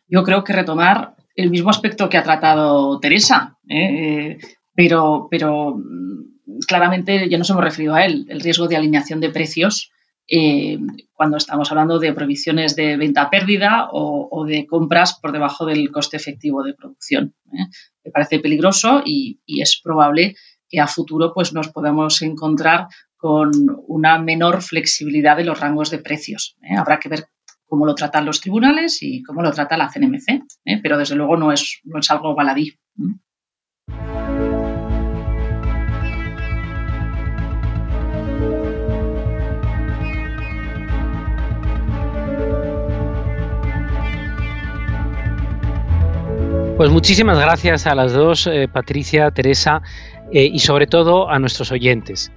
yo 0.08 0.24
creo 0.24 0.44
que 0.44 0.54
retomar 0.54 1.16
el 1.36 1.50
mismo 1.50 1.70
aspecto 1.70 2.10
que 2.10 2.18
ha 2.18 2.24
tratado 2.24 3.00
Teresa, 3.00 3.58
¿eh? 3.68 4.38
pero, 4.74 5.28
pero 5.30 5.78
mm, 5.78 6.60
claramente 6.68 7.30
ya 7.30 7.38
nos 7.38 7.50
hemos 7.50 7.64
referido 7.64 7.96
a 7.96 8.06
él, 8.06 8.26
el 8.30 8.42
riesgo 8.42 8.68
de 8.68 8.76
alineación 8.76 9.20
de 9.20 9.30
precios 9.30 9.92
eh, 10.32 10.78
cuando 11.14 11.38
estamos 11.38 11.72
hablando 11.72 11.98
de 11.98 12.14
provisiones 12.14 12.76
de 12.76 12.98
venta 12.98 13.30
pérdida 13.30 13.90
o, 13.92 14.46
de 14.46 14.68
compras 14.68 15.20
por 15.20 15.32
debajo 15.32 15.66
del 15.66 15.92
coste 15.92 16.18
efectivo 16.18 16.62
de 16.64 16.76
producción. 16.76 17.34
¿eh? 17.52 17.66
Me 18.04 18.12
parece 18.12 18.40
peligroso 18.40 19.02
y, 19.04 19.40
y, 19.46 19.62
es 19.62 19.82
probable 19.84 20.36
que 20.70 20.80
a 20.80 20.88
futuro 20.88 21.34
pues, 21.34 21.52
nos 21.52 21.70
podamos 21.70 22.22
encontrar 22.22 22.88
con 23.20 23.52
una 23.88 24.18
menor 24.18 24.62
flexibilidad 24.62 25.36
de 25.36 25.44
los 25.44 25.60
rangos 25.60 25.92
de 25.92 26.00
precios. 26.00 26.56
¿eh? 26.62 26.78
Habrá 26.78 27.00
que 27.00 27.10
ver 27.10 27.26
cómo 27.66 27.86
lo 27.86 27.94
tratan 27.94 28.26
los 28.26 28.40
tribunales 28.40 29.00
y 29.02 29.22
cómo 29.24 29.42
lo 29.42 29.52
trata 29.52 29.76
la 29.76 29.90
CNMC, 29.90 30.42
¿eh? 30.64 30.80
pero 30.82 30.98
desde 30.98 31.16
luego 31.16 31.36
no 31.36 31.52
es, 31.52 31.82
no 31.84 32.00
es 32.00 32.10
algo 32.10 32.34
baladí. 32.34 32.80
Pues 46.78 46.90
muchísimas 46.90 47.38
gracias 47.38 47.86
a 47.86 47.96
las 47.96 48.14
dos, 48.14 48.48
eh, 48.48 48.70
Patricia, 48.72 49.30
Teresa, 49.32 49.82
y 50.32 50.60
sobre 50.60 50.86
todo 50.86 51.28
a 51.30 51.40
nuestros 51.40 51.72
oyentes. 51.72 52.32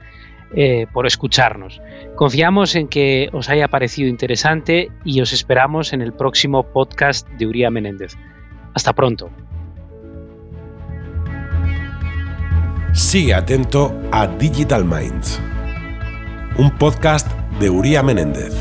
Eh, 0.55 0.87
por 0.93 1.07
escucharnos. 1.07 1.81
Confiamos 2.15 2.75
en 2.75 2.89
que 2.89 3.31
os 3.33 3.49
haya 3.49 3.69
parecido 3.69 4.09
interesante 4.09 4.91
y 5.03 5.23
os 5.23 5.33
esperamos 5.33 5.95
en 5.95 6.03
el 6.03 6.13
próximo 6.13 6.63
podcast 6.63 7.27
de 7.31 7.47
Uría 7.47 7.71
Menéndez. 7.71 8.17
Hasta 8.75 8.93
pronto. 8.93 9.31
Sigue 12.93 13.33
atento 13.33 13.99
a 14.13 14.27
Digital 14.27 14.85
Minds, 14.85 15.41
un 16.59 16.71
podcast 16.73 17.27
de 17.59 17.71
Uría 17.71 18.03
Menéndez. 18.03 18.55